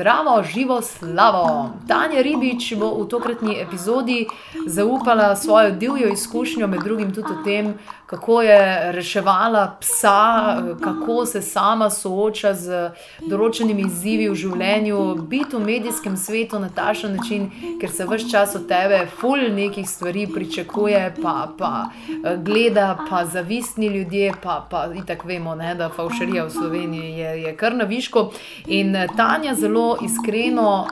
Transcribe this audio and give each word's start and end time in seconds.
Zdravo, 0.00 0.42
živo, 0.42 0.82
slavo! 0.82 1.70
Tanja 1.88 2.22
Ribič 2.22 2.72
bo 2.80 2.88
v 3.02 3.08
tokratni 3.08 3.60
epizodi 3.60 4.26
zaupala 4.66 5.36
svojo 5.36 5.70
divjo 5.70 6.08
izkušnjo, 6.08 6.66
med 6.66 6.80
drugim 6.80 7.14
tudi 7.14 7.28
o 7.32 7.44
tem, 7.44 7.74
kako 8.06 8.42
je 8.42 8.92
reševala 8.92 9.76
psa, 9.80 10.56
kako 10.80 11.26
se 11.26 11.42
sama 11.42 11.90
sooča 11.90 12.54
z 12.54 12.78
določenimi 13.30 13.84
izzivi 13.86 14.26
v 14.32 14.34
življenju, 14.34 15.02
biti 15.30 15.54
v 15.54 15.60
medijskem 15.62 16.16
svetu 16.16 16.58
na 16.58 16.72
takšen 16.74 17.14
način, 17.14 17.44
ker 17.78 17.92
se 17.92 18.08
vse 18.08 18.26
čas 18.32 18.56
od 18.58 18.64
tebe, 18.66 19.04
ful 19.20 19.44
nekih 19.54 19.86
stvari 19.86 20.26
pričakuje, 20.26 21.04
pa, 21.22 21.52
pa 21.58 21.70
gleda, 22.42 22.96
pa 23.10 23.22
zavistni 23.30 23.92
ljudje, 23.92 24.32
pa, 24.42 24.58
pa 24.70 24.88
itak 24.96 25.22
vemo, 25.24 25.54
ne, 25.54 25.76
da 25.78 25.92
faušerija 25.94 26.48
v 26.48 26.56
Sloveniji 26.56 27.12
je, 27.20 27.36
je 27.44 27.54
kar 27.56 27.78
na 27.78 27.84
višku. 27.84 28.26
In 28.66 28.96
Tanja 29.14 29.54
zelo 29.54 29.89
iskreno 30.02 30.86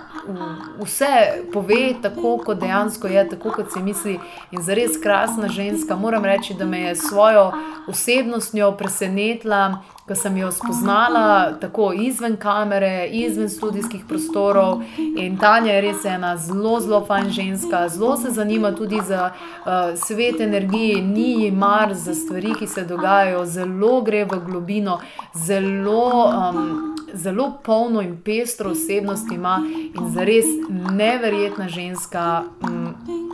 vse 0.83 1.43
pove, 1.53 1.95
tako 2.03 2.39
kot 2.45 2.61
dejansko 2.61 3.07
je, 3.07 3.29
tako 3.29 3.51
kot 3.51 3.73
si 3.73 3.83
misli, 3.83 4.19
in 4.51 4.63
zares 4.63 5.01
krasna 5.03 5.49
ženska. 5.49 5.97
Moram 5.97 6.25
reči, 6.25 6.55
da 6.55 6.65
me 6.65 6.81
je 6.81 6.97
svojo 6.97 7.53
osebnostjo 7.89 8.73
presenetila, 8.73 9.83
ko 10.09 10.15
sem 10.15 10.37
jo 10.37 10.53
spoznala 10.53 11.53
tako 11.61 11.93
izven 11.93 12.37
kamere, 12.37 13.09
izven 13.13 13.49
študijskih 13.49 14.05
prostorov. 14.09 14.83
In 15.17 15.39
Tanja 15.39 15.73
je 15.73 15.81
res 15.81 16.05
ena 16.05 16.37
zelo, 16.37 16.81
zelo 16.81 17.05
fajn 17.07 17.31
ženska, 17.31 17.89
zelo 17.89 18.17
se 18.17 18.31
zanima 18.31 18.73
tudi 18.73 19.01
za 19.07 19.31
uh, 19.31 19.99
svet 19.99 20.41
energije, 20.41 21.03
ni 21.03 21.45
ji 21.45 21.51
mar 21.51 21.95
za 21.95 22.15
stvari, 22.15 22.55
ki 22.59 22.67
se 22.67 22.85
dogajajo, 22.85 23.45
zelo 23.47 24.01
gre 24.01 24.25
v 24.25 24.41
globino, 24.47 25.01
zelo. 25.35 26.29
Um, 26.29 26.98
Zelo 27.15 27.59
polno 27.65 28.01
in 28.01 28.17
pestro 28.25 28.71
osebnost 28.71 29.33
ima 29.33 29.63
in 29.95 30.11
zares 30.11 30.47
neverjetna 30.91 31.69
ženska. 31.69 32.43
Um, 32.63 32.88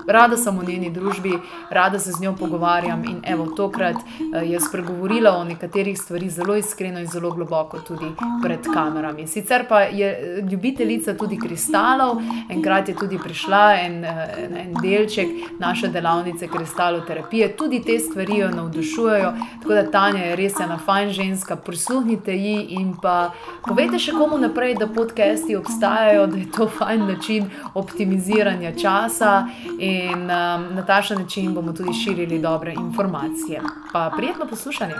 rada 0.06 0.36
sem 0.36 0.58
v 0.58 0.68
njeni 0.68 0.90
družbi, 0.90 1.32
rada 1.70 1.98
se 1.98 2.12
z 2.12 2.20
njo 2.20 2.34
pogovarjam. 2.36 3.04
In 3.04 3.20
evo, 3.22 3.46
tokrat 3.46 3.96
uh, 3.96 4.50
je 4.50 4.60
spregovorila 4.60 5.36
o 5.36 5.44
nekaterih 5.44 5.98
stvarih 6.00 6.30
zelo 6.30 6.56
iskreno 6.56 7.00
in 7.00 7.06
zelo 7.06 7.30
globoko, 7.30 7.78
tudi 7.78 8.06
pred 8.42 8.66
kamerami. 8.74 9.26
Sicer 9.26 9.66
pa 9.68 9.80
je 9.80 10.08
eh, 10.08 10.40
ljubiteljica 10.50 11.14
tudi 11.14 11.38
kristalov, 11.38 12.20
enkrat 12.50 12.88
je 12.88 12.96
tudi 12.96 13.18
prišla 13.18 13.74
en, 13.80 14.04
en, 14.04 14.56
en 14.56 14.74
delček 14.82 15.28
naše 15.58 15.88
delavnice 15.88 16.48
kristaloterapije, 16.48 17.56
tudi 17.56 17.82
te 17.82 17.98
stvari 17.98 18.38
jo 18.38 18.50
navdušujejo. 18.50 19.32
Tako 19.62 19.74
da 19.74 19.90
Tanja 19.90 20.24
je 20.24 20.36
res 20.36 20.60
ena 20.60 20.78
fajn 20.78 21.10
ženska, 21.10 21.56
prisluhnite 21.56 22.34
ji 22.36 22.56
in 22.78 22.94
pa 23.02 23.32
povejte 23.68 23.98
še 23.98 24.12
komu 24.12 24.38
naprej, 24.38 24.74
da 24.78 24.86
podcasti 24.86 25.56
obstajajo, 25.56 26.26
da 26.26 26.36
je 26.36 26.50
to 26.56 26.68
fajn 26.78 27.06
način 27.06 27.50
optimiziranja 27.74 28.72
časa. 28.80 29.46
In 29.78 29.93
in 29.94 30.22
um, 30.22 30.74
na 30.74 30.84
ta 30.86 31.02
način 31.18 31.54
bomo 31.54 31.72
tudi 31.72 31.92
širili 32.04 32.38
dobre 32.38 32.72
informacije. 32.72 33.60
Pa 33.92 34.12
prijetno 34.16 34.46
poslušanje. 34.50 34.94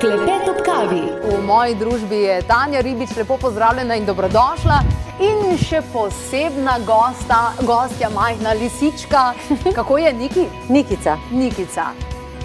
Klepet 0.00 0.48
ob 0.50 0.56
kavi. 0.64 1.02
V 1.24 1.42
moji 1.46 1.74
družbi 1.74 2.16
je 2.16 2.42
Tanja 2.42 2.80
Ribič, 2.80 3.16
lepo 3.16 3.36
pozdravljena 3.36 3.96
in 3.96 4.06
dobrodošla. 4.06 4.78
In 5.20 5.58
še 5.58 5.82
posebna 5.92 6.78
gosta, 6.86 7.52
gostja, 7.62 8.08
majhna 8.10 8.52
lisička. 8.52 9.32
Kako 9.76 9.98
je 9.98 10.12
Niki? 10.12 10.46
Nikica. 10.68 11.16
Nikica. 11.32 11.84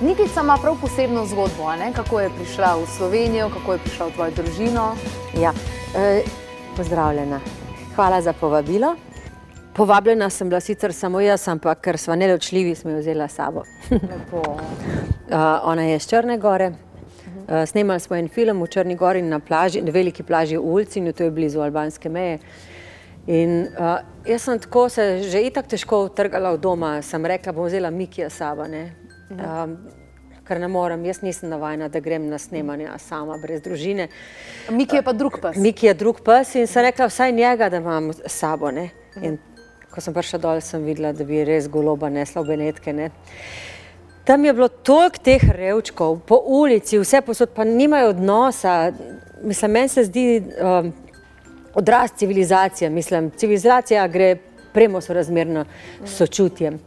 Nikica 0.02 0.42
ima 0.42 0.58
prav 0.62 0.76
posebno 0.82 1.26
zgodbo, 1.26 1.72
ne? 1.80 1.94
kako 1.94 2.20
je 2.20 2.30
prišla 2.30 2.76
v 2.76 2.86
Slovenijo, 2.98 3.50
kako 3.50 3.74
je 3.74 3.80
prišla 3.80 4.06
v 4.06 4.12
tvojo 4.12 4.32
družino. 4.32 4.86
Ja. 5.42 5.54
E, 5.96 6.22
pozdravljena. 6.78 7.40
Hvala 7.96 8.22
za 8.22 8.34
povabilo. 8.34 8.96
Povabljena 9.78 10.30
sem 10.30 10.50
bila 10.50 10.60
sicer 10.60 10.94
samo 10.94 11.20
jaz, 11.22 11.44
ampak 11.48 11.84
ker 11.86 11.98
smo 12.02 12.16
neločljivi, 12.18 12.74
smo 12.76 12.92
jo 12.92 12.98
vzela 12.98 13.28
s 13.28 13.36
sabo. 13.38 13.62
uh, 13.92 14.00
ona 15.72 15.84
je 15.84 15.96
iz 15.96 16.08
Črne 16.10 16.38
Gore. 16.38 16.72
Uh, 16.72 17.62
snemali 17.66 18.00
smo 18.00 18.16
en 18.16 18.28
film 18.28 18.64
v 18.64 18.68
Črni 18.68 18.96
Gori 18.96 19.22
na 19.22 19.40
plaži, 19.40 19.82
na 19.82 19.92
veliki 19.94 20.24
plaži 20.24 20.58
v 20.58 20.64
Ulcinu, 20.66 21.14
to 21.14 21.24
je 21.24 21.32
blizu 21.32 21.62
albanske 21.62 22.10
meje. 22.10 22.40
In 23.28 23.68
uh, 23.78 24.00
jaz 24.26 24.48
sem 24.48 24.60
tako 24.60 24.90
se 24.90 25.06
že 25.30 25.44
itak 25.46 25.68
težko 25.70 26.00
utrgala 26.08 26.56
od 26.56 26.60
doma, 26.60 27.02
sem 27.02 27.26
rekla, 27.26 27.54
bom 27.54 27.68
vzela 27.68 27.92
Mikija 27.94 28.30
sabo, 28.30 28.66
ne. 28.68 28.96
Um, 29.30 29.76
ker 30.48 30.58
ne 30.60 30.68
morem, 30.72 31.06
jaz 31.06 31.22
nisem 31.22 31.52
navajena, 31.54 31.90
da 31.92 32.00
grem 32.00 32.26
na 32.32 32.40
snemanje 32.42 32.90
sama, 33.04 33.38
brez 33.38 33.62
družine. 33.62 34.08
Miki 34.72 34.98
je 34.98 35.04
pa 35.04 35.14
drug 35.14 35.38
pes. 35.44 35.62
Miki 35.62 35.86
je 35.86 35.94
drug 35.94 36.24
pes 36.26 36.56
in 36.56 36.66
sem 36.66 36.88
rekla, 36.88 37.12
vsaj 37.12 37.32
njega, 37.32 37.70
da 37.70 37.84
imam 37.84 38.10
sabo, 38.26 38.72
ne. 38.72 38.90
In 39.22 39.38
ko 39.98 40.04
sem 40.06 40.14
prišla 40.14 40.38
dol, 40.38 40.60
sem 40.62 40.84
videla, 40.86 41.10
da 41.18 41.26
bi 41.26 41.42
res 41.42 41.66
goloba 41.74 42.12
nesla 42.14 42.44
v 42.46 42.54
Benetke. 42.54 42.94
Ne. 42.94 43.10
Tam 44.28 44.44
je 44.46 44.54
bilo 44.54 44.68
toliko 44.70 45.24
teh 45.26 45.42
revčkov, 45.42 46.20
po 46.30 46.38
ulici, 46.38 47.00
vse 47.02 47.24
posod, 47.26 47.50
pa 47.56 47.66
nimajo 47.66 48.12
odnosa. 48.14 48.92
Mislim, 49.42 49.74
meni 49.74 49.90
se 49.90 50.04
zdi 50.06 50.26
um, 50.38 50.92
odraz 51.74 52.14
civilizacije. 52.20 52.92
Mislim, 52.94 53.32
civilizacija 53.34 54.06
gre 54.08 54.36
premo 54.74 55.02
sorazmerno 55.02 55.66
s 56.06 56.20
sočutjem. 56.20 56.78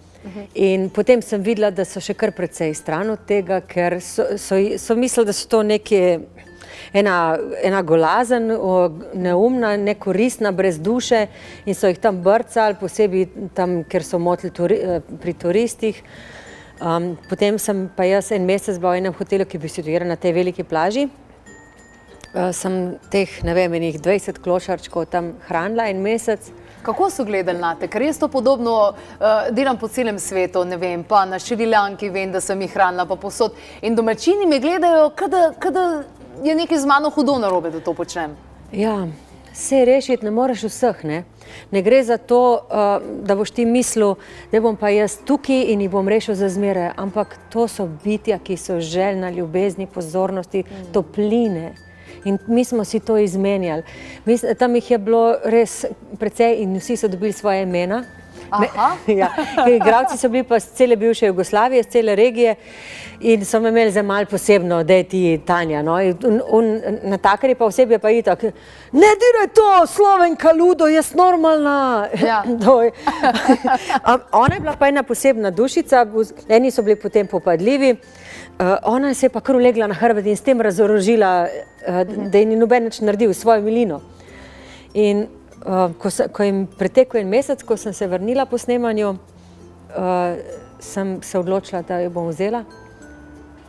In 0.54 0.90
potem 0.94 1.22
sem 1.22 1.42
videla, 1.42 1.72
da 1.74 1.82
so 1.88 1.98
še 2.04 2.14
kar 2.14 2.30
precej 2.36 2.74
stran 2.76 3.10
od 3.10 3.24
tega, 3.26 3.62
ker 3.66 3.96
so, 4.04 4.36
so, 4.38 4.58
so 4.78 4.94
mislili, 4.94 5.32
da 5.32 5.34
so 5.34 5.48
to 5.48 5.62
neke 5.66 6.02
ena, 6.92 7.38
ena 7.62 7.82
golazen, 7.82 8.50
neumna, 9.14 9.76
nekoristna, 9.76 10.52
brez 10.52 10.78
duše 10.78 11.26
in 11.66 11.74
so 11.74 11.90
jih 11.90 11.98
tam 12.02 12.22
brcali, 12.22 12.78
posebej 12.80 13.26
tam, 13.54 13.82
ker 13.84 14.04
so 14.04 14.18
motili 14.18 14.52
turi, 14.54 14.78
eh, 14.82 15.00
pri 15.22 15.34
turistih. 15.34 16.02
Um, 16.80 17.12
potem 17.28 17.58
sem 17.58 17.90
pa 17.92 18.06
jaz 18.08 18.30
en 18.32 18.46
mesec 18.48 18.78
bila 18.80 18.94
v 18.94 19.02
enem 19.02 19.12
hotelu, 19.12 19.44
ki 19.44 19.58
bi 19.60 19.68
situiral 19.68 20.08
na 20.08 20.16
tej 20.16 20.32
veliki 20.32 20.64
plaži. 20.64 21.10
Uh, 22.30 22.54
sem 22.56 22.96
teh, 23.10 23.28
ne 23.44 23.52
vem, 23.54 23.74
enih 23.74 23.98
20 24.00 24.38
klošarčkov 24.40 25.10
tam 25.10 25.34
hranila 25.48 25.90
en 25.90 26.00
mesec. 26.00 26.48
Kako 26.80 27.10
so 27.12 27.26
gledali 27.28 27.60
na 27.60 27.74
te? 27.76 27.90
Ker 27.90 28.00
jaz 28.00 28.16
to 28.16 28.30
podobno 28.32 28.94
uh, 28.94 29.50
delam 29.52 29.76
po 29.76 29.90
celem 29.92 30.16
svetu, 30.16 30.64
ne 30.64 30.78
vem, 30.80 31.04
pa 31.04 31.26
na 31.28 31.36
Šrilanki 31.36 32.08
vem, 32.08 32.32
da 32.32 32.40
sem 32.40 32.60
jih 32.64 32.72
hranila, 32.72 33.04
pa 33.04 33.18
posod. 33.20 33.58
In 33.82 33.98
domačini 33.98 34.48
me 34.48 34.62
gledajo, 34.62 35.10
kada, 35.12 35.50
kada 35.60 35.84
je 36.44 36.54
nekaj 36.54 36.78
z 36.78 36.86
mano 36.86 37.10
hudo 37.10 37.38
narobe, 37.38 37.70
da 37.70 37.80
to 37.80 37.94
počnem. 37.94 38.36
Ja, 38.72 39.08
se 39.52 39.84
rešiti 39.84 40.24
ne 40.24 40.30
moreš 40.30 40.62
vseh. 40.62 41.04
Ne? 41.04 41.24
ne 41.70 41.82
gre 41.82 42.02
za 42.04 42.16
to, 42.16 42.52
uh, 42.54 43.24
da 43.26 43.34
boš 43.34 43.50
ti 43.50 43.64
mislil, 43.64 44.14
da 44.52 44.60
bom 44.60 44.76
pa 44.76 44.88
jaz 44.88 45.18
tukaj 45.26 45.64
in 45.72 45.80
jih 45.80 45.90
bom 45.90 46.08
rešil 46.08 46.34
za 46.34 46.48
zmeraj. 46.48 46.92
Ampak 46.96 47.36
to 47.52 47.68
so 47.68 47.88
bitja, 48.04 48.38
ki 48.38 48.56
so 48.56 48.80
željna 48.80 49.30
ljubezni, 49.30 49.86
pozornosti, 49.86 50.62
mm. 50.62 50.92
topline. 50.92 51.74
In 52.24 52.38
mi 52.46 52.64
smo 52.64 52.84
si 52.84 53.00
to 53.00 53.18
izmenjali. 53.18 53.82
Tam 54.58 54.74
jih 54.74 54.90
je 54.90 54.98
bilo 54.98 55.36
res 55.44 55.84
precej, 56.18 56.60
in 56.62 56.76
vsi 56.76 56.96
so 56.96 57.08
dobili 57.08 57.32
svoje 57.32 57.62
imena. 57.62 58.04
Ja, 59.20 59.28
igravci 59.68 60.18
so 60.18 60.28
bili 60.28 60.44
pa 60.44 60.56
iz 60.56 60.64
cele 60.64 60.96
bivše 60.96 61.26
Jugoslavije, 61.26 61.80
iz 61.80 61.86
cele 61.86 62.14
regije 62.16 62.54
in 63.20 63.44
so 63.44 63.60
me 63.60 63.68
imeli 63.68 63.90
za 63.90 64.02
mal 64.02 64.26
posebno, 64.26 64.82
da 64.84 64.94
je 64.94 65.04
ti 65.04 65.40
Tanja. 65.46 65.82
No? 65.82 65.94
Un, 66.24 66.40
un, 66.50 66.80
na 67.02 67.18
takari 67.18 67.54
pa 67.54 67.64
osebje 67.64 67.98
pa 67.98 68.10
je 68.10 68.22
tako, 68.22 68.46
ne 68.92 69.12
diraj 69.20 69.48
to, 69.54 69.86
slovenka 69.86 70.52
ludo, 70.52 70.88
jaz 70.88 71.14
normalna. 71.14 72.08
Ja. 72.22 72.44
Ona 74.32 74.54
je 74.54 74.60
bila 74.60 74.76
pa 74.78 74.88
ena 74.88 75.02
posebna 75.02 75.50
dušica, 75.50 76.06
eni 76.48 76.70
so 76.70 76.82
bili 76.82 76.96
potem 76.96 77.26
popadljivi. 77.26 77.96
Uh, 78.60 78.66
ona 78.82 79.14
se 79.14 79.26
je 79.26 79.30
pa 79.30 79.40
kar 79.40 79.56
ulegla 79.56 79.86
na 79.86 79.94
hrbet 79.94 80.26
in 80.26 80.36
s 80.36 80.44
tem 80.44 80.60
razorožila, 80.60 81.46
uh, 81.88 82.28
da 82.30 82.38
je 82.38 82.44
ni 82.44 82.56
noben 82.56 82.90
več 82.90 82.98
naredil 83.00 83.32
svojo 83.32 83.62
milino. 83.64 84.02
In 84.94 85.22
uh, 85.66 85.92
ko, 85.98 86.10
se, 86.10 86.28
ko 86.28 86.42
jim 86.42 86.64
pretekel 86.78 87.20
en 87.20 87.28
mesec, 87.28 87.62
ko 87.66 87.76
sem 87.76 87.92
se 87.92 88.06
vrnila 88.06 88.46
po 88.46 88.58
snemanju, 88.58 89.10
uh, 89.10 90.36
sem 90.80 91.18
se 91.22 91.38
odločila, 91.38 91.82
da 91.82 92.00
jo 92.00 92.10
bom 92.10 92.28
vzela. 92.28 92.64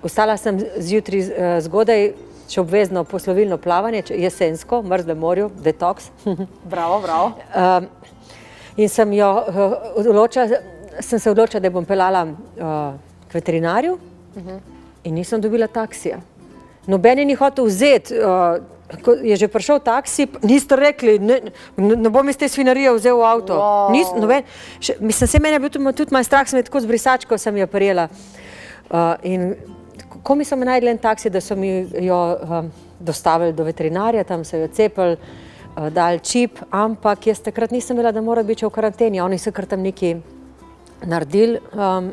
Ostala 0.04 0.38
sem 0.38 0.60
zjutraj 0.78 1.22
uh, 1.22 1.56
zgodaj, 1.66 2.12
še 2.52 2.60
obvezno 2.62 3.04
poslovilno 3.08 3.58
plavanje, 3.62 4.04
jesensko, 4.20 4.82
mrzlo 4.84 5.16
morju, 5.16 5.50
detoks. 5.64 6.10
bravo, 6.74 7.00
bravo. 7.04 7.32
Uh, 7.56 7.88
in 8.78 8.90
sem, 8.90 9.14
jo, 9.16 9.32
uh, 9.48 9.78
odločila, 10.04 10.62
sem 11.00 11.20
se 11.20 11.32
odločila, 11.32 11.62
da 11.64 11.72
bom 11.72 11.88
pelala 11.88 12.26
uh, 12.28 12.36
k 13.28 13.40
veterinarju 13.40 13.94
uh 13.96 14.42
mhm. 14.42 14.50
-huh. 14.50 14.60
in 15.04 15.16
nisem 15.16 15.42
dobila 15.42 15.68
taksija. 15.68 16.20
Noben 16.88 17.20
je 17.20 17.26
ni 17.26 17.34
hotel 17.34 17.66
vzeti. 17.66 18.14
Uh, 18.20 18.81
ko 19.04 19.16
je 19.16 19.36
že 19.36 19.48
prišel 19.48 19.80
taksi, 19.80 20.28
niste 20.44 20.76
rekli, 20.76 21.20
ne, 21.20 21.40
ne 21.78 22.10
bom 22.10 22.28
iz 22.30 22.38
te 22.38 22.50
svinarije 22.50 22.94
vzel 22.98 23.18
v 23.18 23.26
avto. 23.26 23.56
Wow. 23.56 23.92
Nis, 23.96 24.12
noben, 24.18 24.48
še, 24.84 24.98
mislim, 25.00 25.28
se 25.28 25.40
meni 25.40 25.56
je 25.56 25.64
bil 25.64 25.72
tudi, 25.72 25.94
tudi 25.96 26.16
moj 26.16 26.26
strah, 26.28 26.48
sem 26.48 26.60
je 26.60 26.68
tako 26.68 26.84
z 26.84 26.92
brisačko 26.92 27.38
sem 27.38 27.58
jo 27.58 27.68
prijela. 27.72 28.10
Uh, 28.92 29.16
in 29.24 29.56
ko 30.24 30.36
mi 30.36 30.46
so 30.46 30.58
me 30.60 30.68
najdli 30.68 30.92
en 30.92 31.00
taksi, 31.00 31.32
da 31.32 31.42
so 31.42 31.56
mi 31.56 31.88
jo 32.04 32.20
um, 32.36 32.72
dostavili 33.00 33.56
do 33.56 33.64
veterinarja, 33.64 34.28
tam 34.28 34.44
so 34.44 34.60
jo 34.60 34.68
cepili, 34.68 35.16
uh, 35.16 35.88
dali 35.94 36.20
čip, 36.20 36.60
ampak 36.70 37.32
jaz 37.32 37.40
takrat 37.40 37.72
nisem 37.72 37.98
vedela, 37.98 38.12
da 38.12 38.22
mora 38.22 38.44
biti 38.44 38.66
v 38.66 38.74
karanteni. 38.74 39.22
Oni 39.24 39.40
so 39.40 39.54
kar 39.56 39.66
tam 39.66 39.82
neki 39.88 40.18
naredili. 41.08 41.62
Um, 41.74 42.12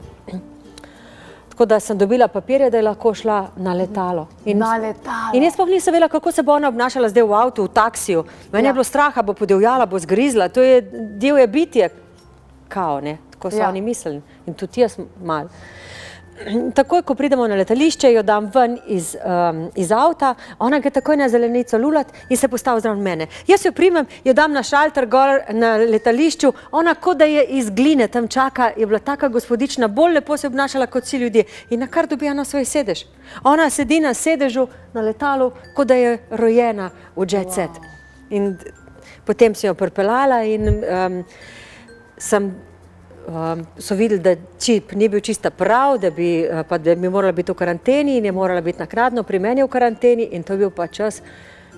tako 1.58 1.66
da 1.66 1.80
sem 1.80 1.98
dobila 1.98 2.28
papirje, 2.28 2.70
da 2.70 2.76
je 2.76 2.82
lahko 2.82 3.14
šla 3.14 3.48
na 3.56 3.72
letalo. 3.74 4.28
In, 4.44 4.58
Na 4.58 4.76
letalo. 4.76 5.34
In 5.34 5.42
jaz 5.42 5.54
sploh 5.54 5.66
nisem 5.68 5.92
vedela, 5.92 6.08
kako 6.08 6.32
se 6.32 6.42
bo 6.42 6.52
ona 6.54 6.68
obnašala 6.68 7.08
zdaj 7.08 7.22
v 7.26 7.34
avtu, 7.34 7.64
v 7.64 7.68
taksiju. 7.74 8.24
Meni 8.52 8.66
Ja. 8.66 8.68
je 8.68 8.72
bilo 8.72 8.84
straha, 8.84 9.22
bo 9.22 9.34
podivjala, 9.34 9.86
bo 9.86 9.98
zgrizla. 9.98 10.48
To 10.48 10.62
je 10.62 10.80
divje 11.18 11.46
bitje, 11.46 11.88
kao, 12.68 13.00
ne? 13.00 13.18
tako 13.30 13.50
so 13.50 13.56
ja. 13.58 13.68
oni 13.68 13.80
mislili. 13.80 14.22
In 14.46 14.54
tudi 14.54 14.80
jaz 14.80 14.98
mal. 15.24 15.48
Takoj, 16.74 17.02
ko 17.02 17.14
pridemo 17.14 17.46
na 17.48 17.56
letališče, 17.58 18.12
jo 18.12 18.22
dam 18.22 18.46
ven 18.54 18.76
iz, 18.86 19.16
um, 19.18 19.64
iz 19.74 19.90
avta, 19.92 20.34
ona 20.62 20.78
gre 20.78 20.90
takoj 20.94 21.16
na 21.18 21.26
zelenico 21.28 21.78
lulat 21.78 22.12
in 22.28 22.36
se 22.36 22.48
postavi 22.48 22.80
zraven 22.80 23.02
mene. 23.02 23.26
Jaz 23.46 23.64
jo 23.66 23.72
primem, 23.72 24.06
jo 24.24 24.32
dam 24.32 24.52
na 24.52 24.62
šalter 24.62 25.06
gor 25.10 25.40
na 25.50 25.74
letališču, 25.76 26.52
ona 26.70 26.94
kot 26.94 27.18
da 27.18 27.26
je 27.26 27.42
iz 27.58 27.70
gline 27.70 28.08
tam 28.08 28.28
čaka, 28.28 28.70
je 28.76 28.86
bila 28.86 28.98
taka 28.98 29.28
gospodična, 29.28 29.88
bolj 29.88 30.14
lepo 30.14 30.36
se 30.36 30.46
obnašala 30.46 30.86
kot 30.86 31.04
vsi 31.04 31.18
ljudje 31.18 31.44
in 31.70 31.80
na 31.80 31.86
kar 31.86 32.06
dobija 32.06 32.34
na 32.34 32.44
svoj 32.44 32.64
sedež. 32.64 33.04
Ona 33.44 33.70
sedi 33.70 34.00
na 34.00 34.14
sedežu 34.14 34.68
na 34.94 35.00
letalu, 35.00 35.50
kot 35.74 35.88
da 35.88 35.94
je 35.94 36.18
rojena 36.30 36.90
v 37.16 37.26
jet 37.30 37.52
set. 37.52 37.82
In 38.30 38.54
d- 38.54 38.72
potem 39.26 39.54
sem 39.54 39.68
jo 39.68 39.74
pripeljala 39.74 40.44
in 40.44 40.68
um, 40.68 41.24
sem 42.16 42.52
um, 43.28 43.66
so 43.78 43.94
videli, 43.94 44.20
da 44.20 44.36
čip 44.60 44.92
ni 44.92 45.08
bil 45.08 45.20
čista 45.20 45.50
prav, 45.50 45.98
da 45.98 46.10
bi, 46.10 46.46
uh, 46.48 46.62
pa, 46.68 46.78
da 46.78 46.94
bi 46.94 47.08
morala 47.08 47.32
biti 47.32 47.52
v 47.52 47.54
karanteni 47.54 48.16
in 48.18 48.24
je 48.24 48.32
morala 48.32 48.60
biti 48.60 48.78
nakratno 48.78 49.22
pri 49.22 49.38
meni 49.38 49.62
v 49.62 49.68
karanteni 49.68 50.28
in 50.32 50.42
to 50.42 50.52
je 50.52 50.58
bil 50.58 50.70
pa 50.70 50.86
čas, 50.86 51.22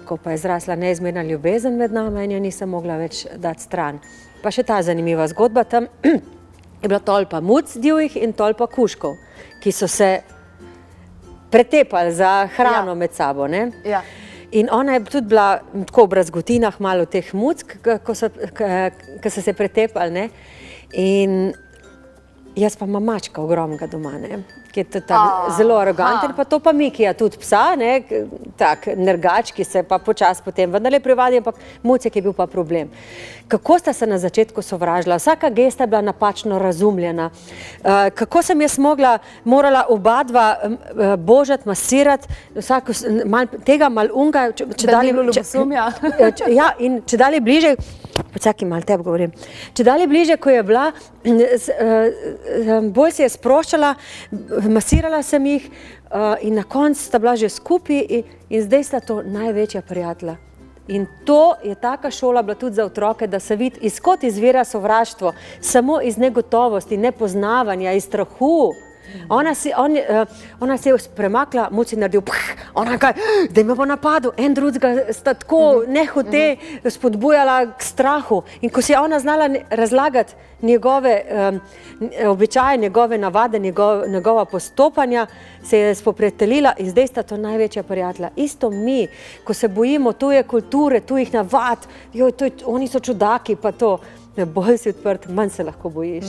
ko 0.06 0.16
pa 0.16 0.30
je 0.30 0.38
zrasla 0.38 0.74
neizmerna 0.76 1.22
ljubezen 1.22 1.76
med 1.76 1.92
nami 1.92 2.24
in 2.24 2.32
jo 2.32 2.40
nisem 2.40 2.68
mogla 2.68 2.96
več 2.96 3.26
dati 3.36 3.62
stran. 3.62 4.00
Pa 4.42 4.50
še 4.50 4.62
ta 4.62 4.82
zanimiva 4.82 5.26
zgodba, 5.28 5.64
tam 5.64 5.86
je 6.82 6.88
bila 6.88 7.00
tolpa 7.00 7.40
muc 7.40 7.74
divjih 7.76 8.16
in 8.22 8.32
tolpa 8.32 8.66
kuškov, 8.66 9.16
ki 9.60 9.72
so 9.72 9.88
se 9.88 10.20
pretepali 11.50 12.14
za 12.14 12.48
hrano 12.56 12.90
Ja. 12.90 12.94
med 12.94 13.12
sabo. 13.12 13.46
Ne? 13.46 13.70
Ja. 13.84 14.02
In 14.52 14.68
ona 14.72 14.92
je 14.92 15.04
tudi 15.04 15.28
bila 15.28 15.60
tako 15.86 16.04
v 16.04 16.08
brazgotinah, 16.08 16.80
malo 16.80 17.04
teh 17.06 17.34
muck, 17.34 17.76
ko 18.04 18.14
so, 18.14 18.28
ko 19.22 19.30
so 19.30 19.42
se 19.42 19.52
pretepali. 19.52 20.10
Ne? 20.10 20.28
In 20.92 21.52
jaz 22.56 22.76
pa 22.76 22.84
imam 22.84 23.04
mačka 23.04 23.42
ogromnega 23.42 23.86
doma, 23.86 24.12
ne? 24.12 24.40
ki 24.70 24.80
je 24.80 24.84
tudi 24.84 25.06
tako 25.06 25.50
zelo 25.50 25.74
aroganten, 25.74 26.30
pa 26.30 26.44
to 26.44 26.60
pa 26.60 26.70
Mikija 26.72 27.10
tudi 27.14 27.38
psa, 27.38 27.74
ne? 27.74 28.02
tak 28.56 28.86
nergač, 28.86 29.50
ki 29.50 29.64
se 29.64 29.82
pa 29.82 29.98
počasi 29.98 30.42
potem 30.44 30.70
vendarle 30.70 31.00
privadi, 31.00 31.36
ampak 31.36 31.56
mucek 31.82 32.16
je 32.16 32.22
bil 32.22 32.32
pa 32.32 32.46
problem. 32.46 32.90
Kako 33.48 33.78
sta 33.78 33.92
se 33.92 34.06
na 34.06 34.18
začetku 34.18 34.62
sovražila, 34.62 35.16
vsaka 35.16 35.50
gesta 35.50 35.82
je 35.82 35.88
bila 35.88 36.02
napačno 36.02 36.58
razumljena, 36.58 37.30
uh, 37.30 37.88
kako 38.14 38.42
sem 38.42 38.60
jaz 38.60 38.78
mogla, 38.78 39.16
morala 39.44 39.84
oba 39.88 40.22
dva 40.22 40.46
uh, 40.62 40.78
božati, 41.16 41.66
masirati, 41.66 42.28
vsako, 42.54 42.92
mal, 43.26 43.46
tega 43.66 43.88
malunga, 43.88 44.52
če, 44.52 44.66
če 44.76 44.86
Da 44.86 44.92
dalje. 44.92 45.10
Ja, 45.72 45.90
če- 46.38 46.52
Ja, 46.52 46.70
in 46.78 47.02
če 47.02 47.16
dalje 47.16 47.40
bliže, 47.40 47.74
počakaj 48.32 48.68
malo 48.68 48.82
tebi 48.86 49.04
govorim, 49.04 49.32
če 49.74 49.84
dalje 49.84 50.06
bliže, 50.06 50.36
ko 50.36 50.50
je 50.50 50.62
bila, 50.62 50.92
eh, 51.24 51.30
eh, 51.30 52.80
bolj 52.82 53.12
se 53.12 53.22
je 53.22 53.28
sproščala, 53.28 53.94
masirala 54.68 55.22
sem 55.22 55.46
jih 55.46 55.70
eh, 55.70 56.34
in 56.42 56.54
na 56.54 56.62
koncu 56.62 57.02
sta 57.02 57.18
bila 57.18 57.36
že 57.36 57.48
skupaj 57.48 58.06
in, 58.08 58.24
in 58.48 58.62
zdaj 58.62 58.84
sta 58.84 59.00
to 59.00 59.22
največja 59.22 59.82
prijatelja. 59.82 60.36
In 60.90 61.06
to 61.24 61.54
je 61.64 61.74
taka 61.74 62.10
šola 62.10 62.42
bila 62.42 62.54
tudi 62.58 62.74
za 62.74 62.84
otroke, 62.84 63.26
da 63.26 63.38
se 63.40 63.56
vidi, 63.56 63.78
izkot 63.80 64.24
izvira 64.24 64.64
sovraštvo, 64.64 65.32
samo 65.60 66.00
iz 66.02 66.16
negotovosti, 66.18 66.96
nepoznavanja, 66.96 67.92
iz 67.92 68.04
strahu. 68.04 68.72
Ona, 69.28 69.54
si, 69.54 69.72
on, 69.76 69.92
uh, 69.92 70.26
ona 70.60 70.76
se 70.76 70.88
je 70.88 70.96
premakla, 71.16 71.68
muci 71.70 71.96
naredil, 71.96 72.20
ph, 72.20 72.66
ona 72.74 72.98
kaj, 72.98 73.12
da 73.50 73.64
me 73.64 73.74
bo 73.74 73.84
napadel, 73.84 74.32
en 74.36 74.54
drugega 74.54 75.12
sta 75.12 75.34
tako 75.34 75.84
nehote 75.88 76.56
spodbujala 76.84 77.66
k 77.78 77.82
strahu. 77.82 78.42
In 78.60 78.70
ko 78.70 78.82
si 78.82 78.92
je 78.92 79.00
ona 79.00 79.20
znala 79.20 79.48
razlagati 79.70 80.34
njegove 80.62 81.22
um, 81.30 81.60
običaje, 82.28 82.78
njegove 82.78 83.18
navade, 83.18 83.58
njegov, 83.58 84.08
njegova 84.08 84.44
postopanja, 84.44 85.26
se 85.62 85.78
je 85.78 85.94
spopretelila 85.94 86.72
in 86.78 86.90
zdaj 86.90 87.06
sta 87.06 87.22
to 87.22 87.36
največja 87.36 87.82
prijatelja. 87.82 88.30
Isto 88.36 88.70
mi, 88.70 89.08
ko 89.44 89.54
se 89.54 89.68
bojimo 89.68 90.12
tuje 90.12 90.42
kulture, 90.42 91.00
tujih 91.00 91.34
navad, 91.34 91.78
joj, 92.12 92.32
to 92.32 92.44
je, 92.44 92.52
oni 92.66 92.88
so 92.88 93.00
čudaki, 93.00 93.56
pa 93.56 93.72
to, 93.72 93.98
bolj 94.36 94.78
si 94.78 94.88
odprt, 94.88 95.28
manj 95.28 95.50
se 95.50 95.64
lahko 95.64 95.88
bojiš. 95.88 96.24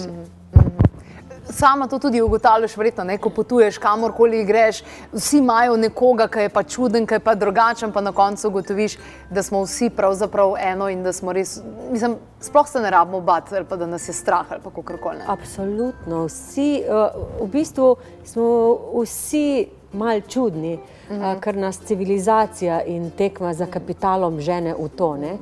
Sama 1.51 1.87
to 1.87 1.99
tudi 1.99 2.21
ugotavljaš, 2.21 2.77
verjetno, 2.77 3.03
ne, 3.03 3.17
ko 3.17 3.29
potuješ 3.29 3.77
kamorkoli 3.77 4.43
greš. 4.45 4.83
Vsi 5.11 5.37
imajo 5.37 5.77
nekoga, 5.77 6.27
ki 6.27 6.39
je 6.39 6.49
pa 6.49 6.63
čuden, 6.63 7.07
ki 7.07 7.13
je 7.13 7.19
pa 7.19 7.35
drugačen, 7.35 7.91
pa 7.91 8.01
na 8.01 8.11
koncu 8.11 8.47
ugotoviš, 8.47 8.97
da 9.29 9.43
smo 9.43 9.63
vsi 9.63 9.89
pravzaprav 9.89 10.55
eno 10.59 10.89
in 10.89 11.03
da 11.03 11.13
smo 11.13 11.33
res, 11.33 11.59
mislim, 11.91 12.15
sploh 12.39 12.67
se 12.67 12.79
ne 12.79 12.89
rabimo 12.89 13.21
bati, 13.21 13.55
ali 13.55 13.65
pa 13.65 13.75
da 13.75 13.85
nas 13.85 14.09
je 14.09 14.13
strah 14.13 14.51
ali 14.51 14.61
pa 14.63 14.69
kakorkoli. 14.69 15.17
ne. 15.17 15.25
Absolutno, 15.27 16.25
vsi, 16.25 16.83
uh, 16.87 17.21
v 17.41 17.47
bistvu 17.51 17.95
smo 18.25 18.77
vsi 19.01 19.67
mal 19.93 20.21
čudni, 20.21 20.73
uh 20.73 21.15
-huh. 21.15 21.35
uh, 21.35 21.41
ker 21.41 21.57
nas 21.57 21.79
civilizacija 21.79 22.83
in 22.83 23.11
tekma 23.11 23.53
za 23.53 23.65
kapitalom 23.65 24.39
žene 24.39 24.73
v 24.73 24.89
to. 24.89 25.17
Ne? 25.17 25.37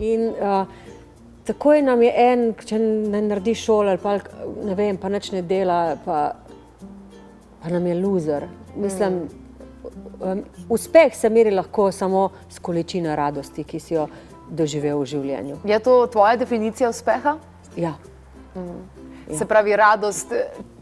In 0.00 0.28
uh, 0.28 0.66
takoj 1.46 1.82
nam 1.82 2.02
je 2.02 2.12
en, 2.16 2.44
če 2.54 2.78
ne 2.78 3.22
naredi 3.28 3.54
ali 3.68 3.98
pa 4.02 4.18
ne 4.64 4.74
vem, 4.74 4.96
pa 4.96 5.08
nič 5.08 5.32
ne 5.32 5.42
dela, 5.42 5.96
pa, 6.04 6.32
pa 7.62 7.68
nam 7.70 7.86
je 7.86 7.94
loser. 7.94 8.48
Mislim, 8.76 9.28
um, 10.20 10.42
uspeh 10.68 11.14
se 11.14 11.30
meri 11.30 11.50
lahko 11.50 11.92
samo 11.92 12.30
s 12.50 12.58
količino 12.58 13.16
radosti, 13.16 13.64
ki 13.64 13.80
si 13.80 13.94
jo 13.94 14.08
doživel 14.50 15.00
v 15.00 15.06
življenju. 15.06 15.58
Je 15.64 15.78
to 15.82 16.06
tvoja 16.12 16.36
definicija 16.36 16.90
uspeha? 16.90 17.36
Ja. 17.76 17.94
Se 19.32 19.46
pravi, 19.46 19.74
radost, 19.76 20.32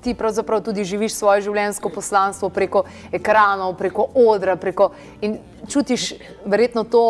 ti 0.05 0.15
pravzaprav 0.15 0.61
tudi 0.65 0.85
živiš 0.85 1.15
svoje 1.17 1.47
življenjsko 1.49 1.89
poslanstvo 1.89 2.51
preko 2.53 2.85
ekranov, 3.13 3.75
preko 3.81 4.07
odra, 4.15 4.57
preko 4.61 4.91
in 5.25 5.39
čutiš 5.69 6.13
verjetno 6.45 6.85
to 6.85 7.03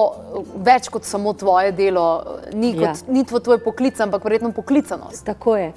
več 0.64 0.88
kot 0.94 1.04
samo 1.04 1.32
tvoje 1.34 1.72
delo, 1.74 2.06
ni, 2.54 2.72
kot, 2.78 2.82
Ja. 2.84 2.94
ni 3.08 3.24
tvoj, 3.26 3.58
poklic, 3.64 4.00
ampak 4.00 4.24
verjetno 4.24 4.52
poklicanost. 4.54 5.24
Tako 5.26 5.56
je. 5.56 5.72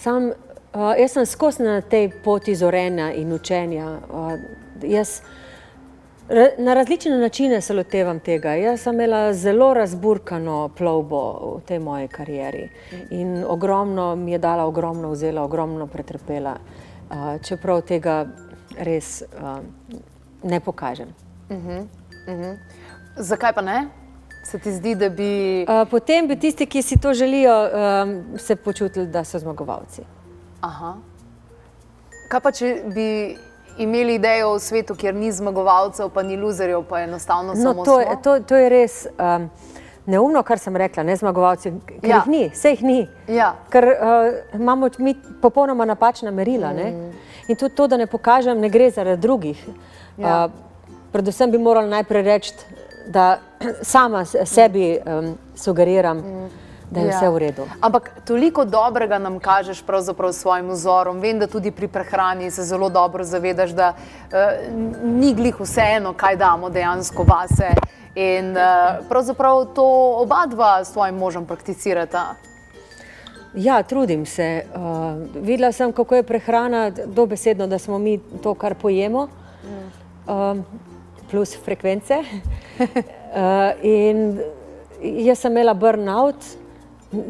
Sam, 0.00 0.32
uh, 0.32 0.94
jaz 0.98 1.12
sem 1.14 1.26
skozi 1.26 1.62
na 1.62 1.80
tej 1.80 2.10
poti 2.24 2.54
zorenja 2.56 3.12
in 3.14 3.32
učenja. 3.32 4.00
Uh, 4.10 4.32
jaz 4.82 5.20
ra, 5.20 5.39
na 6.58 6.74
različne 6.74 7.18
načine 7.18 7.60
se 7.60 7.74
lotevam 7.74 8.20
tega. 8.20 8.54
Jaz 8.54 8.80
sem 8.80 8.94
imela 8.94 9.32
zelo 9.32 9.74
razburkano 9.74 10.68
plovbo 10.68 11.20
v 11.56 11.60
tej 11.66 11.78
moji 11.78 12.08
karieri 12.08 12.68
in 13.10 13.44
ogromno 13.48 14.16
mi 14.16 14.32
je 14.32 14.38
dala, 14.38 14.66
ogromno 14.66 15.10
vzela, 15.10 15.42
ogromno 15.42 15.86
pretrpela, 15.86 16.54
uh, 17.10 17.42
čeprav 17.42 17.82
tega 17.82 18.26
res 18.78 19.22
uh, 19.22 19.58
ne 20.42 20.60
pokažem. 20.60 21.08
Zakaj 23.16 23.52
pa 23.52 23.60
ne? 23.62 23.88
Se 24.44 24.58
ti 24.58 24.72
zdi, 24.72 24.94
da 24.94 25.08
bi. 25.08 25.66
Uh, 25.68 25.88
potem 25.90 26.28
bi 26.28 26.38
tisti, 26.38 26.66
ki 26.66 26.82
si 26.82 26.96
to 26.96 27.14
želijo, 27.14 27.52
se 28.38 28.56
počutili, 28.56 29.06
da 29.06 29.24
so 29.24 29.38
zmagovalci. 29.38 30.02
Aha. 30.60 30.94
Kaj 32.30 32.40
pa, 32.40 32.52
če 32.52 32.74
bi 32.94 33.06
imeli 33.82 34.14
idejo 34.14 34.52
o 34.52 34.58
svetu, 34.58 34.94
kjer 34.94 35.14
ni 35.14 35.32
zmagovalcev, 35.32 36.08
pa 36.14 36.22
ni 36.22 36.36
luzerjev, 36.36 36.82
pa 36.88 37.00
enostavno 37.00 37.54
No, 37.54 37.62
samo 37.62 37.84
to, 37.84 38.00
je, 38.00 38.16
to, 38.22 38.40
to 38.40 38.56
je 38.56 38.68
res 38.68 39.06
um, 39.18 39.48
neumno, 40.06 40.42
kar 40.42 40.58
sem 40.58 40.76
rekla, 40.76 41.02
ne 41.02 41.16
zmagovalci, 41.16 41.72
ker 41.86 42.10
Ja. 42.10 42.16
jih 42.16 42.26
ni, 42.26 42.42
vse 42.52 42.74
jih 42.74 42.82
ni. 42.82 43.08
Ja. 43.28 43.54
Ker 43.70 43.84
uh, 43.84 44.60
imamo 44.60 44.90
mi 44.98 45.14
popolnoma 45.42 45.84
napačna 45.84 46.30
merila. 46.30 46.72
Mm. 46.72 47.12
In 47.48 47.56
tudi 47.56 47.74
to, 47.74 47.86
da 47.86 47.96
ne 47.96 48.06
pokažem, 48.06 48.60
ne 48.60 48.68
gre 48.68 48.90
zaradi 48.90 49.20
drugih. 49.20 49.68
Ja. 50.18 50.44
Uh, 50.44 50.52
predvsem 51.12 51.50
bi 51.50 51.58
morala 51.58 51.88
najprej 51.88 52.22
reči, 52.22 52.54
da 53.06 53.38
sama 53.82 54.24
sebi 54.24 54.98
um, 55.06 55.34
sugeriram, 55.56 56.18
mm. 56.18 56.50
Da 56.90 57.00
je 57.00 57.06
ja. 57.06 57.16
vse 57.16 57.28
v 57.30 57.38
redu. 57.38 57.66
Ampak 57.80 58.10
toliko 58.26 58.64
dobrega 58.64 59.18
nam 59.18 59.38
kažeš 59.38 59.82
pravzaprav 59.82 60.32
s 60.32 60.42
svojim 60.42 60.70
vzorom. 60.70 61.20
Vem, 61.20 61.38
da 61.38 61.46
tudi 61.46 61.70
pri 61.70 61.88
prehrani 61.88 62.50
se 62.50 62.64
zelo 62.64 62.88
dobro 62.88 63.24
zavedaš, 63.24 63.70
da 63.70 63.92
uh, 63.94 64.38
ni 65.04 65.34
glih 65.34 65.60
vseeno, 65.60 66.12
kaj 66.12 66.36
damo 66.36 66.70
dejansko 66.70 67.24
vase. 67.28 67.70
In 68.14 68.50
uh, 68.56 69.06
pravzaprav 69.08 69.64
to 69.74 69.86
oba 70.18 70.46
dva 70.50 70.84
s 70.84 70.92
tvojim 70.92 71.14
možem 71.14 71.46
prakticirata. 71.46 72.34
Ja, 73.54 73.82
trudim 73.82 74.26
se. 74.26 74.64
Uh, 74.74 75.42
videla 75.42 75.72
sem, 75.72 75.92
kako 75.92 76.14
je 76.14 76.22
prehrana 76.22 76.90
dobesedno, 76.90 77.66
da 77.66 77.78
smo 77.78 77.98
mi 77.98 78.18
to, 78.42 78.54
kar 78.54 78.74
pojemo, 78.74 79.28
uh, 80.26 80.56
plus 81.30 81.56
frekvence. 81.64 82.18
uh, 82.78 82.86
in 83.82 84.40
jaz 85.02 85.38
sem 85.38 85.52
imela 85.52 85.74
burnout, 85.74 86.36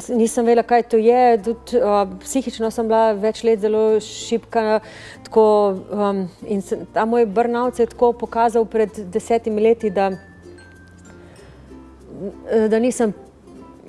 nisem 0.09 0.47
vedela, 0.47 0.63
kaj 0.63 0.83
to 0.83 0.97
je. 0.97 1.39
Tud, 1.45 1.73
uh, 1.79 2.03
psihično 2.21 2.71
sem 2.71 2.89
bila 2.89 3.13
več 3.13 3.43
let 3.45 3.63
zelo 3.63 4.01
šipka. 4.01 4.81
Tako, 5.25 5.45
um, 5.93 6.27
in 6.47 6.63
se, 6.63 6.83
ta 6.95 7.05
moj 7.05 7.27
burnout 7.27 7.77
se 7.77 7.87
je 7.87 7.93
tako 7.95 8.13
pokazal 8.13 8.67
pred 8.67 9.01
desetimi 9.13 9.63
leti, 9.63 9.91
da, 9.91 10.11
da 12.69 12.79
nisem 12.79 13.15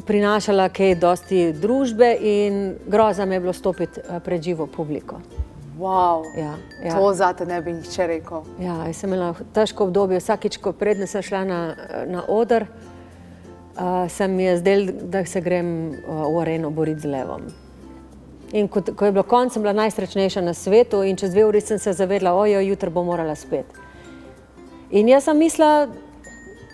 prinašala 0.06 0.70
kaj 0.74 0.96
dosti 1.02 1.52
družbe 1.54 2.16
in 2.16 2.62
groza 2.88 3.26
mi 3.26 3.36
je 3.36 3.40
bilo 3.40 3.54
stopiti 3.54 4.02
pred 4.26 4.42
živo 4.42 4.68
publiko. 4.68 5.20
Wow. 5.80 6.24
Ja, 6.38 6.56
ja. 6.86 6.96
To 6.96 7.14
zate 7.14 7.46
ne 7.46 7.58
bi 7.62 7.74
nihče 7.74 8.08
rekel. 8.08 8.44
Ja, 8.62 8.84
sem 8.94 9.10
imela 9.10 9.34
težko 9.54 9.88
obdobje, 9.90 10.20
vsakič, 10.22 10.60
ko 10.62 10.76
predne 10.78 11.08
sem 11.10 11.26
šla 11.26 11.42
na, 11.48 11.62
na 12.06 12.22
oder, 12.30 12.68
uh, 12.70 12.91
se 14.10 14.28
mi 14.28 14.44
je 14.44 14.58
zdel, 14.58 14.88
da 15.02 15.26
se 15.26 15.42
grem 15.42 15.90
uh, 15.90 16.26
v 16.36 16.42
areno 16.42 16.70
boriti 16.70 17.02
z 17.02 17.06
levom. 17.06 17.42
In 18.52 18.68
ko, 18.68 18.82
ko 18.96 19.06
je 19.06 19.12
bilo 19.12 19.24
konec, 19.24 19.54
sem 19.54 19.64
bila 19.64 19.74
najsrečnejša 19.74 20.42
na 20.42 20.54
svetu 20.54 21.04
in 21.04 21.16
čez 21.16 21.32
dve 21.32 21.46
uri 21.46 21.62
sem 21.62 21.80
se 21.80 21.94
zavedla, 21.94 22.34
ojoj, 22.34 22.68
jutro 22.68 22.92
bom 22.92 23.06
morala 23.08 23.36
spet. 23.36 23.66
In 24.92 25.08
jaz 25.08 25.24
sem 25.24 25.38
mislila, 25.38 25.88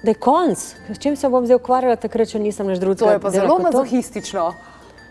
da 0.03 0.09
je 0.09 0.15
konc, 0.15 0.57
s 0.89 0.99
čim 0.99 1.15
se 1.15 1.29
bom 1.29 1.45
zdaj 1.45 1.59
ukvarjala, 1.61 1.95
takrat, 1.95 2.31
če 2.33 2.41
nisem 2.41 2.67
več 2.67 2.81
drugega. 2.81 3.05
To 3.05 3.11
je 3.11 3.19
pa 3.19 3.31
zelo 3.31 3.59
mazohistično. 3.61 4.47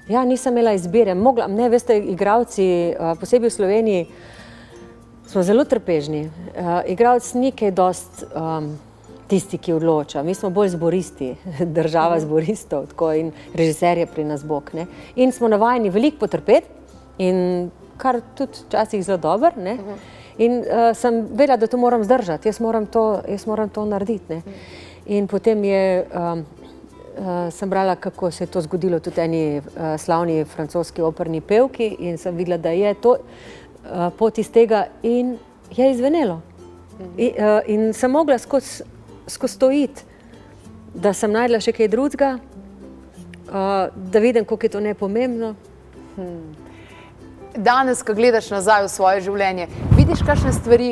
Ja, 0.09 0.25
nisem 0.25 0.55
imela 0.55 0.73
izbire. 0.75 1.15
Mogla, 1.15 1.47
ne, 1.47 1.69
veste, 1.71 1.99
igravci, 1.99 2.95
posebej 3.21 3.51
v 3.51 3.55
Sloveniji, 3.55 4.09
smo 5.27 5.43
zelo 5.43 5.65
trpežni. 5.67 6.27
Uh, 6.27 6.83
igravc 6.91 7.33
ni 7.35 7.51
kaj 7.55 7.75
dost 7.75 8.23
um, 8.31 8.73
tisti, 9.29 9.59
ki 9.59 9.73
odloča. 9.73 10.23
Mi 10.23 10.35
smo 10.35 10.51
bolj 10.51 10.69
zboristi, 10.77 11.35
država 11.79 12.21
zboristov 12.21 12.87
tako, 12.93 13.13
in 13.13 13.33
režiser 13.55 13.99
je 13.99 14.07
pri 14.07 14.25
nas 14.25 14.45
bog. 14.45 14.71
Ne? 14.75 14.87
In 15.17 15.33
smo 15.33 15.49
navajeni 15.49 15.91
veliko 15.91 16.25
potrpeti, 16.27 16.69
in 17.19 17.71
kar 17.97 18.21
tudi 18.37 18.67
včasih 18.67 19.05
zelo 19.05 19.19
dobro. 19.19 19.51
Ne? 19.57 19.79
In 20.39 20.61
uh, 20.61 20.91
sem 20.97 21.25
vedela, 21.31 21.57
da 21.57 21.67
to 21.67 21.77
moram 21.81 22.05
zdržati, 22.05 22.49
jaz 22.49 22.61
moram 22.61 22.87
to, 22.87 23.23
jaz 23.29 23.47
moram 23.47 23.69
to 23.69 23.85
narediti. 23.85 24.35
Ne? 24.35 24.43
In 25.07 25.29
potem 25.29 25.65
je, 25.65 26.05
um, 26.05 26.45
uh, 27.19 27.53
sem 27.55 27.71
brala, 27.71 27.95
kako 27.97 28.31
se 28.31 28.45
je 28.45 28.49
to 28.53 28.61
zgodilo 28.61 29.01
tudi 29.01 29.21
eni 29.21 29.59
uh, 29.59 29.95
slavni 29.99 30.45
francoski 30.45 31.03
operni 31.03 31.41
pevki 31.41 31.97
in 31.99 32.19
sem 32.19 32.37
videla, 32.37 32.59
da 32.59 32.71
je 32.71 32.95
to 32.95 33.17
uh, 33.17 34.11
pot 34.19 34.39
iz 34.39 34.51
tega 34.51 34.87
in 35.03 35.39
je 35.71 35.91
izvenelo. 35.91 36.41
In, 37.17 37.33
uh, 37.39 37.61
in 37.67 37.93
sem 37.95 38.11
mogla 38.11 38.39
skozi 38.39 38.85
skozi 39.27 39.59
to 39.59 39.71
iti, 39.71 40.03
da 40.95 41.13
sem 41.13 41.33
najdla 41.33 41.61
še 41.61 41.75
kaj 41.77 41.89
drugega, 41.93 42.37
uh, 42.39 43.89
da 43.95 44.23
vidim, 44.23 44.45
kako 44.45 44.67
je 44.67 44.75
to 44.77 44.81
nepomembno. 44.81 45.55
Danes, 47.57 48.03
ko 48.05 48.15
gledaš 48.15 48.51
nazaj 48.53 48.85
v 48.85 48.89
svoje 48.93 49.21
življenje, 49.25 49.69
vidiš 49.97 50.23
kakšne 50.27 50.53
stvari, 50.53 50.91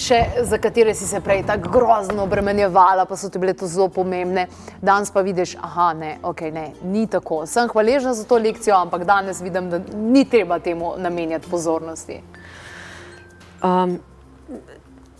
še, 0.00 0.20
za 0.48 0.58
katere 0.58 0.94
si 0.96 1.06
se 1.06 1.20
prej 1.24 1.44
tako 1.48 1.72
grozno 1.72 2.24
obremenjevala, 2.24 3.04
pa 3.08 3.16
so 3.20 3.28
ti 3.28 3.40
bile 3.40 3.54
to 3.56 3.68
zelo 3.68 3.90
pomembne. 3.92 4.46
Danes 4.82 5.12
pa 5.12 5.20
vidiš, 5.24 5.56
aha, 5.60 5.92
ne, 5.98 6.14
okay, 6.22 6.52
ne, 6.52 6.70
ni 6.82 7.06
tako. 7.10 7.44
Sem 7.46 7.68
hvaležna 7.68 8.14
za 8.16 8.24
to 8.28 8.40
lekcijo, 8.40 8.76
ampak 8.80 9.04
danes 9.08 9.42
vidim, 9.44 9.70
da 9.70 9.80
ni 9.92 10.24
treba 10.28 10.58
temu 10.58 10.94
namenjati 10.98 11.50
pozornosti. 11.50 12.20
Um, 13.64 13.98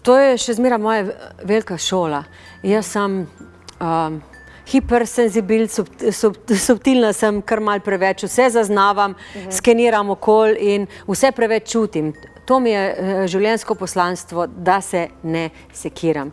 to 0.05 0.19
je 0.21 0.37
še 0.39 0.55
zmeraj 0.59 0.81
moja 0.81 1.05
velika 1.43 1.79
šola. 1.81 2.23
Jaz 2.63 2.91
sem 2.93 3.23
um, 3.25 4.21
hipersenzibil, 4.69 5.67
sub, 5.73 5.89
sub, 6.13 6.37
subtilna 6.67 7.13
sem, 7.17 7.41
kar 7.43 7.63
mal 7.65 7.81
preveč, 7.85 8.27
vse 8.29 8.51
zaznavam, 8.59 9.17
uh 9.17 9.35
-huh. 9.35 9.51
skeniram 9.53 10.11
okolje 10.11 10.75
in 10.75 10.87
vse 11.09 11.33
preveč 11.33 11.71
čutim. 11.73 12.13
To 12.47 12.61
mi 12.61 12.71
je 12.71 12.85
uh, 12.93 13.27
življenjsko 13.27 13.75
poslanstvo, 13.75 14.47
da 14.47 14.81
se 14.81 15.09
ne 15.23 15.51
sekiram. 15.73 16.33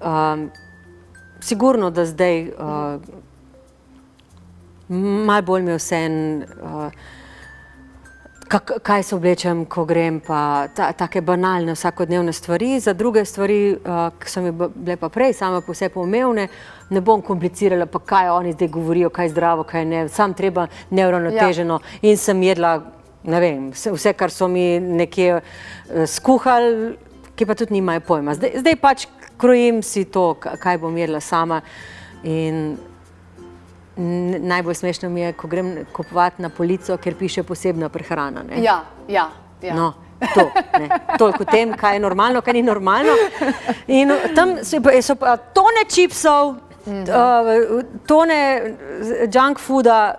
Um, 0.00 0.50
sigurno, 1.40 1.90
da 1.90 2.06
zdaj 2.06 2.48
uh, 2.48 3.00
malo 5.26 5.42
bolj 5.42 5.62
mi 5.62 5.70
je 5.70 5.76
vse 5.76 5.96
en. 5.96 6.44
Uh, 6.62 6.92
kak, 8.52 8.72
kaj 8.82 9.02
se 9.02 9.14
oblečem, 9.16 9.64
ko 9.64 9.84
grem, 9.88 10.20
pa 10.20 10.68
ta, 10.76 10.90
take 10.92 11.22
banalne 11.24 11.72
vsakodnevne 11.72 12.32
stvari. 12.32 12.80
Za 12.80 12.92
druge 12.92 13.24
stvari, 13.24 13.60
uh, 13.72 14.02
ki 14.20 14.28
so 14.28 14.42
mi 14.44 14.52
bile 14.52 14.96
pa 15.00 15.08
prej, 15.08 15.32
same 15.38 15.62
po 15.64 15.74
sebi 15.74 16.00
umevne, 16.00 16.48
ne 16.90 17.00
bom 17.00 17.22
komplicirala, 17.24 17.86
pa 17.86 18.02
kaj 18.12 18.28
oni 18.34 18.52
zdaj 18.52 18.68
govorijo, 18.68 19.10
kaj 19.10 19.30
je 19.30 19.32
zdravo, 19.32 19.64
kaj 19.64 19.84
ne. 19.88 20.02
Sam 20.08 20.34
treba 20.34 20.66
neuravnoteženo 20.90 21.80
ja. 21.80 22.10
in 22.10 22.20
sem 22.20 22.42
jedla, 22.42 22.74
ne 23.24 23.40
vem, 23.40 23.70
vse, 23.72 23.94
vse 23.96 24.12
kar 24.18 24.34
so 24.34 24.48
mi 24.52 24.66
nekje 24.80 25.40
uh, 25.40 26.04
skuhali, 26.06 26.92
ki 27.36 27.48
pa 27.48 27.56
tudi 27.56 27.78
nimajo 27.78 28.04
pojma. 28.04 28.36
Zdaj, 28.36 28.58
zdaj 28.60 28.80
pač 28.84 29.08
krojim 29.40 29.80
si 29.82 30.04
to, 30.04 30.34
kaj 30.36 30.82
bom 30.82 30.96
jedla 30.96 31.24
sama. 31.24 31.62
In 32.22 32.76
Najbolj 33.96 34.74
smešno 34.74 35.10
mi 35.10 35.20
je, 35.20 35.32
ko 35.32 35.48
grem 35.48 35.84
kupovati 35.92 36.42
na 36.42 36.48
polico, 36.48 36.96
ker 36.96 37.14
piše 37.14 37.42
posebna 37.42 37.88
prehrana. 37.88 38.42
Ne? 38.42 38.62
Ja, 38.62 38.80
ja. 39.08 39.28
ja. 39.62 39.74
No, 39.74 39.92
to, 40.34 40.50
ne. 40.78 40.88
Toliko 41.18 41.42
o 41.42 41.50
tem, 41.50 41.76
kaj 41.76 41.96
je 41.96 42.00
normalno, 42.00 42.40
kaj 42.40 42.52
ni 42.52 42.62
normalno. 42.62 43.12
In 43.86 44.12
tam 44.34 44.56
so, 44.64 44.80
so 45.02 45.16
tone 45.54 45.84
čipsov, 45.88 46.54
-hmm. 46.86 47.08
uh, 47.08 47.82
tone 48.06 48.74
junk 49.32 49.58
fooda. 49.58 50.14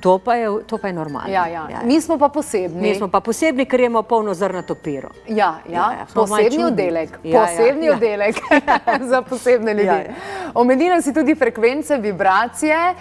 To 0.00 0.18
pa, 0.18 0.34
je, 0.34 0.48
to 0.66 0.78
pa 0.78 0.88
je 0.88 0.92
normalno. 0.92 1.32
Ja, 1.32 1.46
ja. 1.46 1.68
Ja, 1.70 1.80
Mi 1.84 2.00
smo 2.00 2.18
pa 2.18 2.28
posebni. 2.28 2.82
Mi 2.82 2.94
smo 2.94 3.08
pa 3.08 3.20
posebni, 3.20 3.64
ker 3.64 3.80
imamo 3.80 4.02
polno 4.02 4.34
zrnato 4.34 4.74
piro. 4.74 5.08
Ja, 5.28 5.60
ja. 5.68 5.72
Ja, 5.72 5.92
ja. 5.92 6.06
posebni 6.14 6.64
oddelek. 6.64 7.18
Ja, 7.24 7.40
posebni 7.46 7.86
ja, 7.86 7.94
oddelek 7.94 8.36
ja. 8.50 8.98
za 9.12 9.22
posebne 9.22 9.74
ljudi. 9.74 9.86
Ja, 9.86 9.96
ja. 9.96 10.50
Omenila 10.54 11.00
si 11.02 11.14
tudi 11.14 11.34
frekvence, 11.34 11.96
vibracije. 11.96 12.94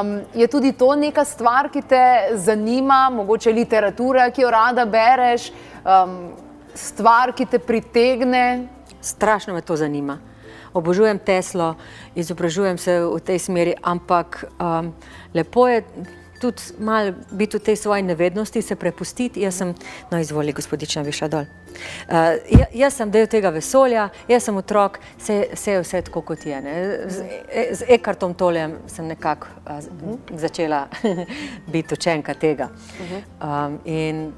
Um, 0.00 0.20
je 0.34 0.46
tudi 0.46 0.72
to 0.72 0.94
neka 0.96 1.24
stvar, 1.24 1.68
ki 1.70 1.82
te 1.82 2.02
zanima, 2.34 3.10
mogoče 3.14 3.52
literatura, 3.52 4.30
ki 4.30 4.42
jo 4.42 4.50
rada 4.50 4.86
bereš, 4.86 5.52
um, 5.84 6.32
stvar, 6.74 7.32
ki 7.32 7.46
te 7.46 7.58
pritegne? 7.58 8.66
Strašno 9.00 9.54
me 9.54 9.60
to 9.60 9.76
zanima. 9.76 10.18
Obožujem 10.74 11.18
Teslo, 11.18 11.74
izobražujem 12.14 12.78
se 12.78 12.98
v 13.06 13.20
tej 13.22 13.38
smeri, 13.38 13.74
ampak 13.82 14.44
um, 14.58 14.90
lepo 15.34 15.68
je 15.68 15.84
tudi 16.40 16.62
malo 16.78 17.12
biti 17.30 17.56
v 17.56 17.60
tej 17.60 17.76
svoji 17.76 18.02
nevednosti, 18.02 18.62
se 18.62 18.76
prepustiti. 18.76 19.40
Jaz 19.40 19.54
sem, 19.62 19.74
no, 20.10 20.18
izvoli, 20.18 20.52
gospodična, 20.52 21.02
viša 21.02 21.28
dol. 21.28 21.46
Uh, 22.08 22.38
jaz 22.74 22.94
sem 22.94 23.10
del 23.10 23.26
tega 23.26 23.50
vesolja, 23.50 24.08
jaz 24.28 24.46
sem 24.46 24.56
otrok, 24.56 25.00
vse 25.18 25.72
je 25.72 25.80
vse 25.82 26.02
tako, 26.06 26.22
kot 26.22 26.46
je. 26.46 26.60
Ne. 26.62 26.76
Z, 27.10 27.26
z 27.80 27.90
Ekartom 27.96 28.34
Tolem 28.34 28.78
sem 28.86 29.06
nekako 29.10 29.50
uh, 29.66 30.38
začela 30.38 30.86
biti 31.72 31.94
učenka 31.94 32.34
tega. 32.34 32.70
Um, 33.40 33.80
in 33.84 34.32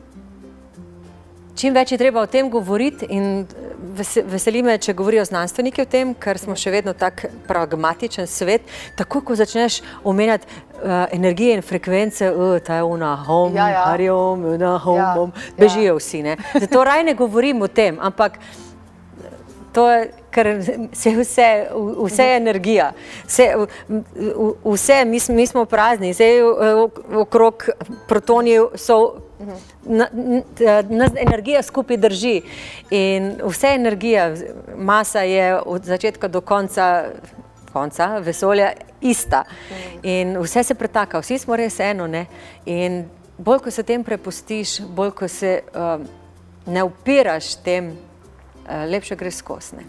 čim 1.56 1.74
več 1.74 1.92
je 1.92 1.98
treba 1.98 2.20
o 2.20 2.26
tem 2.26 2.50
govoriti 2.50 3.06
in 3.08 3.46
veseli 4.26 4.62
me, 4.62 4.78
če 4.78 4.92
govorijo 4.92 5.24
znanstveniki 5.24 5.82
o 5.82 5.86
tem, 5.86 6.14
ker 6.14 6.38
smo 6.38 6.54
še 6.54 6.70
vedno 6.70 6.92
tak 6.92 7.24
pragmatičen 7.46 8.26
svet, 8.26 8.62
tako 8.94 9.20
ko 9.22 9.34
začneš 9.34 9.78
omenjati 10.04 10.46
uh, 10.46 10.80
energije 11.10 11.54
in 11.54 11.62
frekvence, 11.62 12.28
uh, 12.28 12.58
ta 12.60 12.76
je 12.76 12.84
una 12.84 13.14
hom, 13.18 13.56
Ja, 13.56 13.68
ja. 13.68 13.84
hariom, 13.86 14.44
una 14.46 14.76
hom, 14.78 14.96
Ja, 14.96 15.10
hom, 15.14 15.32
ja. 15.32 15.54
bežijo 15.58 15.96
vsi, 15.96 16.22
ne. 16.22 16.36
Zato 16.54 16.84
raj 16.84 17.04
ne 17.04 17.14
govorim 17.14 17.62
o 17.62 17.68
tem, 17.68 17.98
ampak 18.00 18.36
to 19.72 19.90
je, 19.90 20.04
ker 20.30 20.48
se 20.92 21.10
vse, 21.12 21.48
vse 21.98 22.24
je 22.24 22.36
energija, 22.36 22.90
vse, 23.26 23.48
vse 24.66 25.04
mi, 25.04 25.20
smo- 25.20 25.34
mi 25.34 25.46
smo 25.46 25.64
prazni, 25.66 26.12
vse 26.12 26.28
okrog 27.16 27.66
protoni 28.08 28.54
so, 28.76 28.98
na, 29.84 30.08
nas 30.88 31.12
energija 31.16 31.62
skupaj 31.62 31.96
drži 31.96 32.40
in 32.90 33.34
vse 33.44 33.74
energija, 33.74 34.34
masa 34.76 35.20
je 35.20 35.60
od 35.60 35.84
začetka 35.84 36.28
do 36.28 36.40
konca, 36.40 37.04
konca 37.72 38.18
vesolja 38.18 38.72
ista 39.00 39.44
in 40.02 40.38
vse 40.38 40.62
se 40.62 40.74
pretaka, 40.74 41.20
vsi 41.20 41.38
smo 41.38 41.56
res 41.56 41.80
eno, 41.80 42.06
ne, 42.06 42.26
in 42.66 43.04
bolj, 43.38 43.60
ko 43.66 43.70
se 43.70 43.82
tem 43.82 44.04
prepustiš, 44.04 44.80
bolj, 44.80 45.10
ko 45.10 45.28
se 45.28 45.60
uh, 45.74 46.00
ne 46.66 46.82
upiraš 46.84 47.54
tem, 47.64 47.92
uh, 47.92 48.84
lepše 48.88 49.16
gre 49.16 49.30
skozi. 49.30 49.76
ne. 49.76 49.84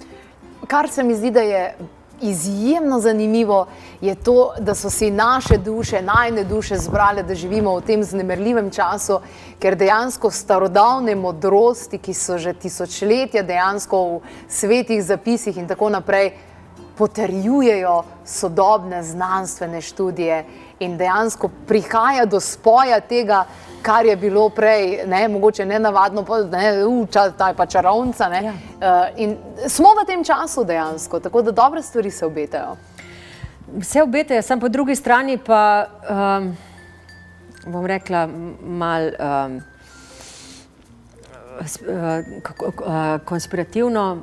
Kar 0.68 0.90
se 0.90 1.04
mi 1.04 1.16
zdi, 1.16 1.32
da 1.32 1.42
je 1.42 1.76
izjemno 2.22 3.00
zanimivo 3.00 3.66
je 4.02 4.16
to, 4.16 4.54
da 4.60 4.76
so 4.76 4.90
si 4.90 5.12
naše 5.12 5.58
duše, 5.58 6.02
najne 6.02 6.44
duše 6.44 6.78
zbrale, 6.78 7.24
da 7.24 7.36
živimo 7.36 7.76
v 7.76 7.82
tem 7.82 8.04
znemerljivem 8.04 8.72
času, 8.72 9.20
ker 9.60 9.76
dejansko 9.76 10.32
starodavne 10.32 11.16
modrosti, 11.16 11.98
ki 11.98 12.14
so 12.14 12.38
že 12.38 12.54
tisočletja 12.54 13.44
dejansko 13.44 14.04
v 14.04 14.22
svetih 14.48 15.04
zapisih 15.04 15.58
in 15.58 15.68
tako 15.68 15.90
naprej, 15.90 16.32
potrjujejo 16.98 18.04
sodobne 18.26 19.04
znanstvene 19.04 19.82
študije 19.82 20.46
in 20.80 20.98
dejansko 20.98 21.50
prihaja 21.68 22.26
do 22.26 22.40
spoja 22.40 23.00
tega, 23.00 23.46
kar 23.82 24.06
je 24.06 24.16
bilo 24.16 24.50
prej, 24.50 25.04
ne, 25.08 25.28
mogoče 25.28 25.66
ne 25.66 25.80
navadno, 25.80 26.26
ne, 26.52 26.86
uča, 26.86 27.32
ta 27.32 27.48
je 27.48 27.56
pa 27.56 27.66
čarovnica. 27.66 28.28
Ja. 28.28 28.52
Uh, 28.52 28.58
in 29.16 29.38
smo 29.68 29.94
v 30.02 30.06
tem 30.06 30.24
času 30.24 30.64
dejansko, 30.64 31.20
tako 31.20 31.42
da 31.42 31.52
dobre 31.52 31.82
stvari 31.82 32.12
se 32.12 32.26
obetajo. 32.26 32.76
Vse 33.78 34.04
obetajo, 34.04 34.42
sem 34.42 34.60
po 34.60 34.70
drugi 34.70 34.96
strani 34.96 35.38
pa, 35.38 35.88
um, 36.10 36.52
bom 37.72 37.86
rekla, 37.86 38.28
mal 38.62 39.10
um, 39.20 39.62
konspirativno. 43.26 44.18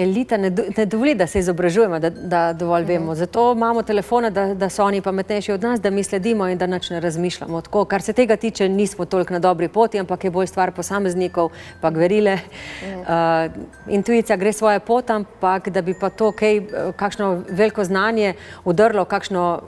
Elita 0.00 0.36
ne, 0.36 0.50
do, 0.50 0.62
ne 0.76 0.86
dovoli, 0.86 1.14
da 1.14 1.26
se 1.26 1.38
izobražujemo, 1.38 1.98
da, 2.00 2.10
da 2.10 2.52
dovolj 2.52 2.84
vemo. 2.88 3.14
Zato 3.14 3.52
imamo 3.52 3.82
telefone, 3.82 4.30
da, 4.30 4.46
da 4.54 4.68
so 4.68 4.84
oni 4.84 5.02
pametnejši 5.02 5.52
od 5.52 5.62
nas, 5.62 5.80
da 5.80 5.90
mi 5.90 6.04
sledimo 6.04 6.48
in 6.48 6.58
da 6.58 6.66
nič 6.66 6.90
ne 6.90 7.00
razmišljamo. 7.00 7.60
Tako, 7.60 7.84
kar 7.84 8.02
se 8.02 8.12
tega 8.12 8.36
tiče, 8.36 8.68
nismo 8.68 9.04
toliko 9.04 9.34
na 9.34 9.38
dobri 9.38 9.68
poti, 9.68 10.00
ampak 10.00 10.24
je 10.24 10.30
bolj 10.30 10.46
stvar 10.46 10.72
posameznikov, 10.72 11.50
pa 11.80 11.90
gverile. 11.90 12.38
Uh, 12.82 13.52
intuicija 13.88 14.36
gre 14.36 14.52
svoje 14.52 14.80
pot, 14.80 15.10
ampak 15.10 15.68
da 15.68 15.82
bi 15.82 15.94
pa 16.00 16.10
to 16.10 16.32
kaj, 16.32 16.62
kakšno 16.96 17.42
veliko 17.48 17.84
znanje 17.84 18.34
udrlo, 18.64 19.04
kakšno 19.04 19.62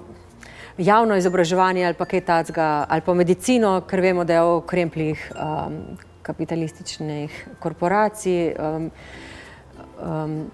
javno 0.79 1.17
izobraževanje 1.17 1.85
ali 1.87 1.95
pa 1.95 2.05
kaj 2.05 2.21
tacga, 2.21 2.87
ali 2.89 3.01
pa 3.01 3.15
medicino, 3.15 3.81
ker 3.89 4.01
vemo, 4.01 4.25
da 4.25 4.35
je 4.35 4.47
v 4.49 4.61
krempljih 4.67 5.33
um, 5.37 5.77
kapitalističnih 6.23 7.45
korporacij. 7.61 8.55
Um, 8.57 8.91
Um, 10.03 10.51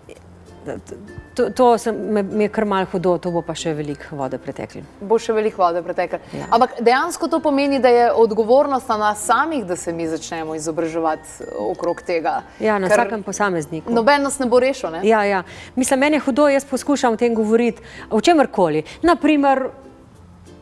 to 1.35 1.51
to 1.51 1.79
sem, 1.79 1.97
me, 1.97 2.23
me 2.23 2.45
je 2.45 2.49
kar 2.49 2.65
malo 2.65 2.87
hudo, 2.93 3.15
to 3.19 3.31
bo 3.31 3.43
pa 3.43 3.55
še 3.57 3.73
veliko 3.79 4.19
vode 4.19 4.39
preteklo. 4.43 4.83
Bo 5.01 5.19
še 5.23 5.33
veliko 5.33 5.63
vode 5.63 5.81
preteklo. 5.87 6.19
Ja. 6.35 6.49
Ampak 6.53 6.81
dejansko 6.85 7.29
to 7.31 7.41
pomeni, 7.41 7.79
da 7.81 7.89
je 7.89 8.07
odgovornost 8.13 8.89
na 8.93 8.99
nas 9.01 9.25
samih, 9.25 9.65
da 9.67 9.77
se 9.77 9.93
mi 9.93 10.09
začnemo 10.09 10.57
izobraževati 10.59 11.49
okrog 11.71 12.03
tega. 12.07 12.43
Ja, 12.61 12.79
na 12.79 12.91
vsakem 12.91 13.23
posamezniku. 13.23 13.93
Noben 13.95 14.27
nas 14.27 14.39
ne 14.43 14.49
bo 14.51 14.61
rešil. 14.61 14.99
Ne? 14.99 15.03
Ja, 15.09 15.25
ja. 15.25 15.43
Mislim, 15.77 16.05
meni 16.05 16.19
je 16.19 16.27
hudo, 16.29 16.49
jaz 16.53 16.67
poskušam 16.69 17.17
o 17.17 17.21
tem 17.21 17.35
govoriti, 17.35 17.83
o 18.11 18.21
čemkoli. 18.21 18.85
Naprimer 19.03 19.69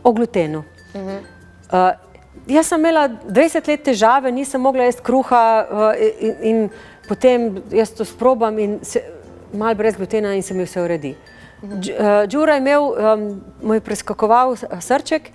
o 0.02 0.12
glutenu. 0.12 0.64
Uh 0.94 1.00
-huh. 1.00 1.18
uh, 1.72 1.90
jaz 2.46 2.66
sem 2.66 2.80
imela 2.80 3.08
20 3.08 3.68
let 3.68 3.82
težave, 3.82 4.32
nisem 4.32 4.60
mogla 4.60 4.84
jesti 4.84 5.02
kruha 5.02 5.66
uh, 5.70 6.06
in. 6.20 6.36
in 6.42 6.68
potem 7.08 7.62
jaz 7.70 7.90
to 7.94 8.04
sprobam 8.04 8.58
in 8.58 8.78
se, 8.82 9.02
malo 9.52 9.74
brez 9.74 9.96
glutena 9.96 10.34
in 10.34 10.42
se 10.42 10.54
mi 10.54 10.64
vse 10.64 10.82
uredi. 10.82 11.14
Eh, 11.62 12.26
Đura 12.26 12.54
je 12.54 12.58
imel, 12.58 12.82
um, 12.82 13.40
mu 13.62 13.74
je 13.74 13.80
preskakoval 13.80 14.56
srček 14.80 15.30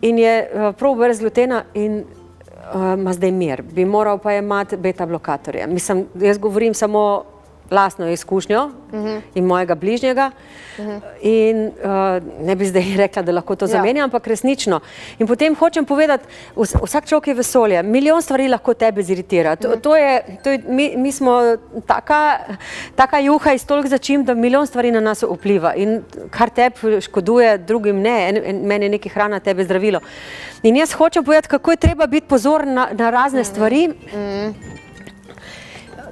in 0.00 0.18
je 0.18 0.50
uh, 0.54 0.74
prav 0.76 0.94
brez 0.94 1.20
glutena 1.20 1.64
in 1.74 2.02
uh, 2.74 2.98
ima 2.98 3.12
zdaj 3.12 3.30
mir. 3.30 3.62
Bi 3.62 3.84
moral 3.84 4.18
pa 4.18 4.34
imati 4.34 4.76
beta 4.76 5.06
blokatorje. 5.06 5.66
Mislim, 5.66 6.06
jaz 6.14 6.38
govorim 6.38 6.74
samo 6.74 7.24
lastno 7.72 8.10
izkušnjo 8.10 8.64
uh 8.64 8.92
-huh. 8.92 9.20
in 9.34 9.44
mojega 9.44 9.74
bližnjega. 9.74 10.30
Uh 10.78 10.84
-huh. 10.86 11.00
in, 11.22 11.66
uh, 11.66 12.46
ne 12.46 12.56
bi 12.56 12.66
zdaj 12.66 12.84
rekla, 13.04 13.22
da 13.22 13.32
lahko 13.32 13.56
to 13.56 13.64
ja. 13.64 13.68
zamenjam, 13.68 14.04
ampak 14.04 14.26
resnično. 14.26 14.80
In 15.18 15.26
potem 15.26 15.54
hočem 15.54 15.84
povedati, 15.84 16.24
vs 16.56 16.74
vsak 16.82 17.06
človek 17.06 17.28
je 17.28 17.34
vesolje, 17.34 17.82
milijon 17.82 18.22
stvari 18.22 18.48
lahko 18.48 18.74
tebe 18.74 19.02
ziritira. 19.02 19.56
To, 19.56 19.68
uh 19.68 19.74
-huh. 19.74 19.80
to 19.80 19.96
je, 19.96 20.22
to 20.44 20.50
je, 20.50 20.62
mi, 20.68 20.96
mi 20.96 21.12
smo 21.12 21.56
taka, 21.86 22.38
taka 22.94 23.18
juha 23.18 23.52
iz 23.52 23.66
toliko 23.66 23.88
začim, 23.88 24.24
da 24.24 24.34
milijon 24.34 24.66
stvari 24.66 24.90
na 24.90 25.00
nas 25.00 25.22
vpliva. 25.22 25.74
In 25.74 26.02
kar 26.30 26.50
tebi 26.50 27.00
škoduje, 27.00 27.58
drugim 27.58 28.00
ne, 28.00 28.28
en, 28.28 28.36
en, 28.44 28.66
meni 28.66 28.84
je 28.84 28.88
nekaj 28.88 29.12
hrana, 29.12 29.40
tebe 29.40 29.64
zdravilo. 29.64 30.00
In 30.62 30.76
jaz 30.76 30.92
hočem 30.92 31.24
povedati, 31.24 31.48
kako 31.48 31.70
je 31.70 31.76
treba 31.76 32.06
biti 32.06 32.26
pozoren 32.26 32.74
na, 32.74 32.88
na 32.92 33.10
razne 33.10 33.40
uh 33.40 33.46
-huh. 33.46 33.50
stvari. 33.50 33.88
Uh 33.88 34.12
-huh. 34.12 34.81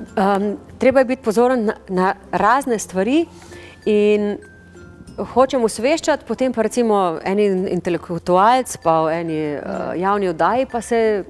Um, 0.01 0.57
treba 0.79 0.99
je 0.99 1.05
biti 1.05 1.23
pozoren 1.23 1.65
na, 1.65 1.75
na 1.89 2.15
razne 2.33 2.79
stvari 2.79 3.27
in 3.85 4.39
hočemo 5.35 5.69
osveščati, 5.69 6.25
potem 6.29 6.53
pa 6.53 6.63
recimo 6.63 7.19
eni 7.25 7.51
intelektualc, 7.75 8.77
pa 8.83 8.97
v 9.05 9.13
eni 9.19 9.41
uh, 9.57 9.93
javni 10.01 10.31
oddaji 10.31 10.67
pa 10.71 10.81
se 10.81 11.25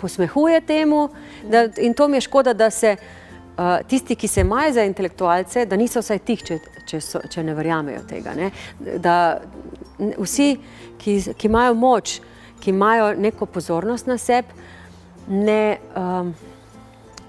posmehuje 0.00 0.60
temu 0.60 1.08
da, 1.50 1.66
in 1.78 1.94
to 1.94 2.08
mi 2.08 2.16
je 2.16 2.26
škoda, 2.28 2.54
da 2.54 2.70
se 2.70 2.96
uh, 2.96 3.78
tisti, 3.88 4.16
ki 4.16 4.28
se 4.28 4.40
imajo 4.40 4.72
za 4.72 4.84
intelektualce, 4.84 5.66
da 5.66 5.76
niso 5.76 6.00
vsaj 6.00 6.18
tih, 6.24 6.44
če, 6.44 6.58
če, 6.86 7.00
so, 7.04 7.20
če 7.30 7.44
ne 7.44 7.54
verjamejo 7.54 8.04
tega. 8.08 8.34
Ne? 8.38 8.50
Da 9.02 9.40
vsi, 9.98 10.54
ki, 10.98 11.18
ki 11.36 11.50
imajo 11.50 11.74
moč, 11.74 12.20
ki 12.60 12.70
imajo 12.70 13.12
neko 13.18 13.46
pozornost 13.46 14.06
na 14.06 14.16
sebi, 14.18 14.68
ne 15.28 15.78
um, 15.96 16.32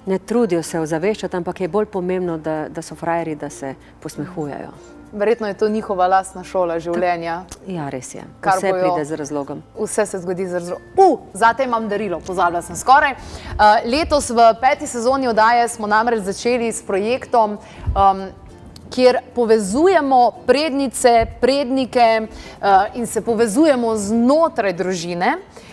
ne 0.05 0.19
trudijo 0.19 0.63
se 0.63 0.79
ozaveščati, 0.79 1.37
ampak 1.37 1.61
je 1.61 1.67
bolj 1.67 1.85
pomembno, 1.85 2.37
da, 2.37 2.65
da 2.69 2.81
so 2.81 2.95
frajeri, 2.95 3.35
da 3.35 3.49
se 3.49 3.75
posmehujejo. 3.99 4.71
Verjetno 5.11 5.47
je 5.47 5.53
to 5.53 5.69
njihova 5.69 6.07
lastna 6.07 6.43
šola 6.43 6.77
življenja. 6.79 7.41
Ja, 7.67 7.89
res 7.91 8.13
je. 8.15 8.23
Kar 8.39 8.61
vse 8.61 8.71
pride 8.71 9.05
z 9.05 9.17
razlogom. 9.19 9.63
Vse 9.75 10.05
se 10.07 10.19
zgodi 10.23 10.45
z 10.47 10.53
razlogom. 10.53 10.85
Uh, 10.95 11.19
Zate 11.33 11.67
imam 11.67 11.89
darilo, 11.91 12.21
pozabila 12.23 12.61
sem 12.63 12.79
skoraj. 12.79 13.17
Uh, 13.17 13.83
letos 13.91 14.29
v 14.31 14.45
peti 14.61 14.87
sezoni 14.87 15.27
oddaje 15.27 15.67
smo 15.73 15.87
namreč 15.87 16.23
začeli 16.23 16.71
s 16.71 16.79
projektom, 16.87 17.57
um, 17.91 18.23
kjer 18.91 19.19
povezujemo 19.35 20.21
prednice, 20.47 21.25
prednike 21.41 22.07
uh, 22.23 22.95
in 22.95 23.07
se 23.07 23.21
povezujemo 23.21 23.95
znotraj 23.95 24.73
družine. 24.79 25.35
Eh, 25.35 25.70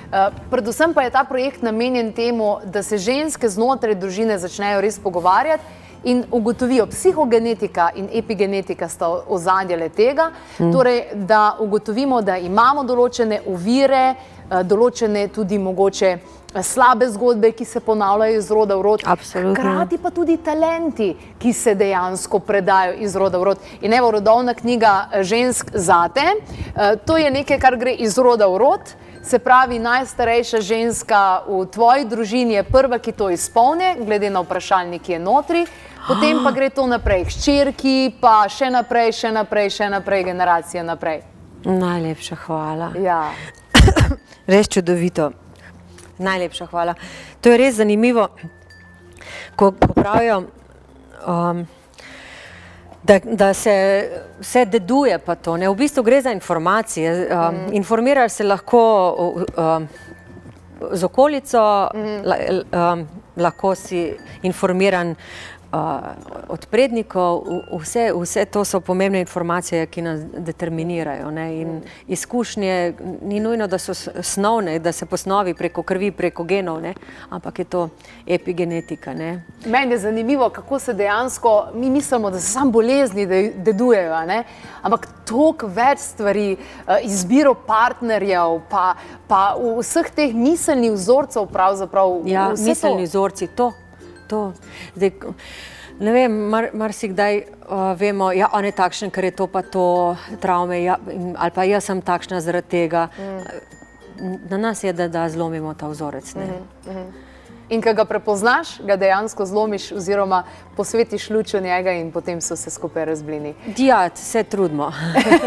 predvsem 0.50 0.94
pa 0.94 1.02
je 1.02 1.10
ta 1.10 1.24
projekt 1.24 1.62
namenjen 1.62 2.12
temu, 2.12 2.56
da 2.64 2.82
se 2.82 2.98
ženske 2.98 3.48
znotraj 3.48 3.94
družine 3.94 4.38
začnejo 4.38 4.80
res 4.80 4.98
pogovarjati 4.98 5.64
in 6.04 6.24
ugotovijo, 6.30 6.86
psihogenetika 6.86 7.90
in 7.96 8.08
epigenetika 8.12 8.88
sta 8.88 9.08
ozadje 9.28 9.88
tega, 9.88 10.30
mm. 10.58 10.72
torej, 10.72 11.04
da 11.14 11.56
ugotovimo, 11.60 12.22
da 12.22 12.36
imamo 12.36 12.84
določene 12.84 13.40
uvire, 13.46 14.14
eh, 14.50 14.62
določene 14.62 15.28
tudi 15.34 15.58
mogoče 15.58 16.10
eh, 16.12 16.62
slabe 16.62 17.08
zgodbe, 17.10 17.50
ki 17.52 17.64
se 17.64 17.80
ponavljajo 17.80 18.38
iz 18.38 18.50
roda 18.50 18.76
v 18.76 18.82
rod. 18.82 19.02
Hkrati 19.02 19.98
pa 19.98 20.10
tudi 20.10 20.36
talenti, 20.36 21.10
ki 21.38 21.52
se 21.52 21.74
dejansko 21.74 22.38
predajo 22.38 22.94
iz 23.02 23.16
roda 23.16 23.38
v 23.38 23.50
rod. 23.50 23.68
In 23.82 23.92
evo, 23.92 24.10
rodovna 24.10 24.54
knjiga 24.54 25.10
Žensk 25.20 25.74
zate, 25.74 26.30
to 27.04 27.16
je 27.16 27.30
nekaj, 27.30 27.58
kar 27.58 27.76
gre 27.76 27.92
iz 27.92 28.18
roda 28.18 28.46
v 28.46 28.62
rod. 28.62 28.96
Se 29.22 29.38
pravi, 29.38 29.78
najstarejša 29.78 30.60
ženska 30.60 31.42
v 31.48 31.66
tvoji 31.72 32.04
družini 32.04 32.54
je 32.54 32.62
prva, 32.62 32.98
ki 32.98 33.12
to 33.12 33.30
izpolni, 33.30 33.96
glede 33.98 34.30
na 34.30 34.40
vprašalnik, 34.40 35.02
ki 35.02 35.12
je 35.12 35.18
notri, 35.18 35.64
potem 36.06 36.42
pa 36.44 36.52
gre 36.52 36.70
to 36.70 36.86
naprej, 36.86 37.24
hčerki, 37.32 38.14
pa 38.20 38.46
še 38.48 38.70
naprej, 38.70 39.12
še 39.12 39.32
naprej, 39.34 39.70
še 39.70 39.90
naprej, 39.90 40.24
generacije 40.30 40.84
naprej. 40.86 41.22
Najlepša 41.64 42.36
hvala. 42.46 42.92
Ja. 43.02 43.32
res 44.52 44.68
čudovito. 44.68 45.32
Najlepša 46.18 46.66
hvala. 46.70 46.94
To 47.40 47.50
je 47.50 47.58
res 47.58 47.78
zanimivo, 47.78 48.28
ko, 49.56 49.72
ko 49.72 49.92
pravijo. 49.94 50.44
Um, 51.26 51.66
da, 53.02 53.18
da 53.18 53.54
se 53.54 54.08
vse 54.40 54.64
deduje, 54.64 55.18
pa 55.18 55.34
to 55.34 55.56
ne. 55.56 55.68
V 55.68 55.74
bistvu 55.74 56.02
gre 56.02 56.20
za 56.22 56.32
informacije. 56.32 57.28
Um, 57.30 57.54
mm. 57.54 57.72
Informiraš 57.72 58.32
se 58.32 58.44
lahko 58.44 59.34
um, 59.56 59.88
z 60.92 61.04
okolico, 61.04 61.90
mm. 61.94 62.20
la, 62.24 62.36
um, 62.92 63.08
lahko 63.36 63.74
si 63.74 64.12
informiran 64.42 65.14
od 66.48 66.66
prednikov, 66.66 67.42
vse, 67.80 68.12
vse 68.14 68.44
to 68.44 68.64
so 68.64 68.80
pomembne 68.80 69.20
informacije, 69.20 69.86
ki 69.86 70.02
nas 70.02 70.20
determinirajo. 70.36 71.30
Ne? 71.30 71.60
In 71.60 71.80
izkušnje 72.06 72.94
ni 73.22 73.40
nujno, 73.40 73.66
da 73.66 73.78
so 73.78 73.94
snovne, 74.22 74.78
da 74.78 74.92
se 74.92 75.06
posnovi 75.06 75.54
preko 75.54 75.82
krvi, 75.82 76.10
preko 76.12 76.44
genov, 76.44 76.80
ne? 76.82 76.94
ampak 77.30 77.58
je 77.58 77.64
to 77.64 77.88
epigenetika. 78.26 79.14
Ne? 79.14 79.44
Meni 79.66 79.92
je 79.92 79.98
zanimivo, 79.98 80.48
kako 80.50 80.78
se 80.78 80.92
dejansko, 80.92 81.68
mi 81.74 81.90
mislimo, 81.90 82.30
da 82.30 82.40
se 82.40 82.52
samo 82.52 82.70
bolezni 82.70 83.26
dedujejo, 83.54 84.20
ne? 84.26 84.44
ampak 84.82 85.08
toliko 85.26 85.66
več 85.66 85.98
stvari, 85.98 86.56
izbiro 87.02 87.54
partnerjev, 87.54 88.60
pa, 88.70 88.94
pa 89.28 89.42
vseh 89.80 90.08
teh 90.16 90.34
miselnih 90.34 90.92
vzorcev 90.92 91.46
pravzaprav. 91.52 92.22
Ja, 92.24 92.48
miselni 92.56 93.04
vzorci, 93.04 93.46
to 93.46 93.72
to. 94.28 94.52
Zdaj, 94.94 95.12
Ne 95.98 96.12
vem, 96.14 96.30
mar, 96.46 96.68
marsikdaj 96.78 97.40
uh, 97.42 97.80
vemo, 97.98 98.28
da 98.30 98.36
ja, 98.38 98.46
on 98.54 98.62
je 98.64 98.70
takšen, 98.70 99.10
ker 99.10 99.24
je 99.26 99.32
to 99.34 99.48
pa 99.50 99.64
to, 99.66 100.14
travme, 100.38 100.78
ja, 100.78 100.94
ali 101.34 101.50
pa 101.54 101.64
jaz 101.66 101.88
sem 101.90 102.02
takšna 102.06 102.38
zaradi 102.40 102.70
tega. 102.70 103.08
Mm. 103.18 104.36
Na 104.50 104.60
nas 104.62 104.84
je, 104.84 104.92
da, 104.94 105.08
da 105.10 105.26
zlomimo 105.30 105.74
ta 105.74 105.90
vzorec. 105.90 106.30
Mm. 106.38 107.08
In 107.68 107.82
ko 107.82 107.92
ga 107.92 108.04
prepoznaš, 108.08 108.78
ga 108.80 108.96
dejansko 108.96 109.44
zlomiš, 109.46 109.90
oziroma 109.92 110.42
posvetiš 110.76 111.28
luč 111.30 111.52
v 111.54 111.60
njega, 111.60 111.92
in 111.92 112.08
potem 112.12 112.40
so 112.40 112.56
se 112.56 112.70
skupaj 112.70 113.04
razblini. 113.04 113.54
Ja, 113.76 114.08
se 114.14 114.42
trudimo, 114.42 114.92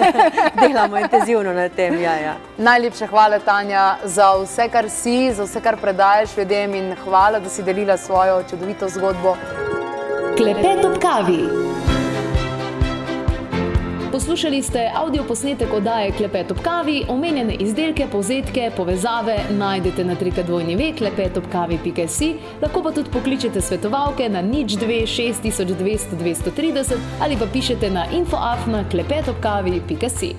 delamo 0.62 1.00
intenzivno 1.00 1.54
na 1.54 1.70
tem. 1.70 1.98
Ja, 2.02 2.14
ja. 2.22 2.36
Najlepša 2.58 3.08
hvala, 3.08 3.40
Tanja, 3.40 3.98
za 4.06 4.30
vse, 4.44 4.70
kar 4.70 4.90
si, 4.90 5.34
za 5.34 5.50
vse, 5.50 5.62
kar 5.62 5.82
predajes 5.82 6.38
ljudem, 6.38 6.76
in 6.76 6.96
hvala, 7.04 7.40
da 7.40 7.50
si 7.50 7.64
delila 7.64 7.98
svojo 7.98 8.44
čudovito 8.50 8.90
zgodbo. 8.90 9.36
Klepet 10.38 10.86
ob 10.86 11.02
kavi. 11.02 11.71
Poslušali 14.12 14.62
ste 14.64 14.92
avdio 14.96 15.24
posnetek 15.24 15.74
oddaje 15.74 16.12
Klepet 16.12 16.52
ob 16.52 16.58
kavi, 16.60 17.04
omenjene 17.08 17.54
izdelke, 17.54 18.08
povzetke, 18.12 18.72
povezave 18.78 19.38
najdete 19.50 20.04
na 20.04 20.16
trikadvojni 20.16 20.76
vek 20.76 20.98
klepetobkavi.si, 20.98 22.34
lahko 22.62 22.84
pa 22.84 22.92
tudi 22.92 23.10
pokličete 23.14 23.62
svetovalke 23.62 24.30
na 24.30 24.42
nič 24.42 24.76
2 24.76 25.06
6200 25.08 26.20
230 26.20 26.96
ali 27.22 27.38
pa 27.40 27.48
pišete 27.54 27.90
na 27.90 28.06
infoafna 28.12 28.84
klepetobkavi.si. 28.92 30.36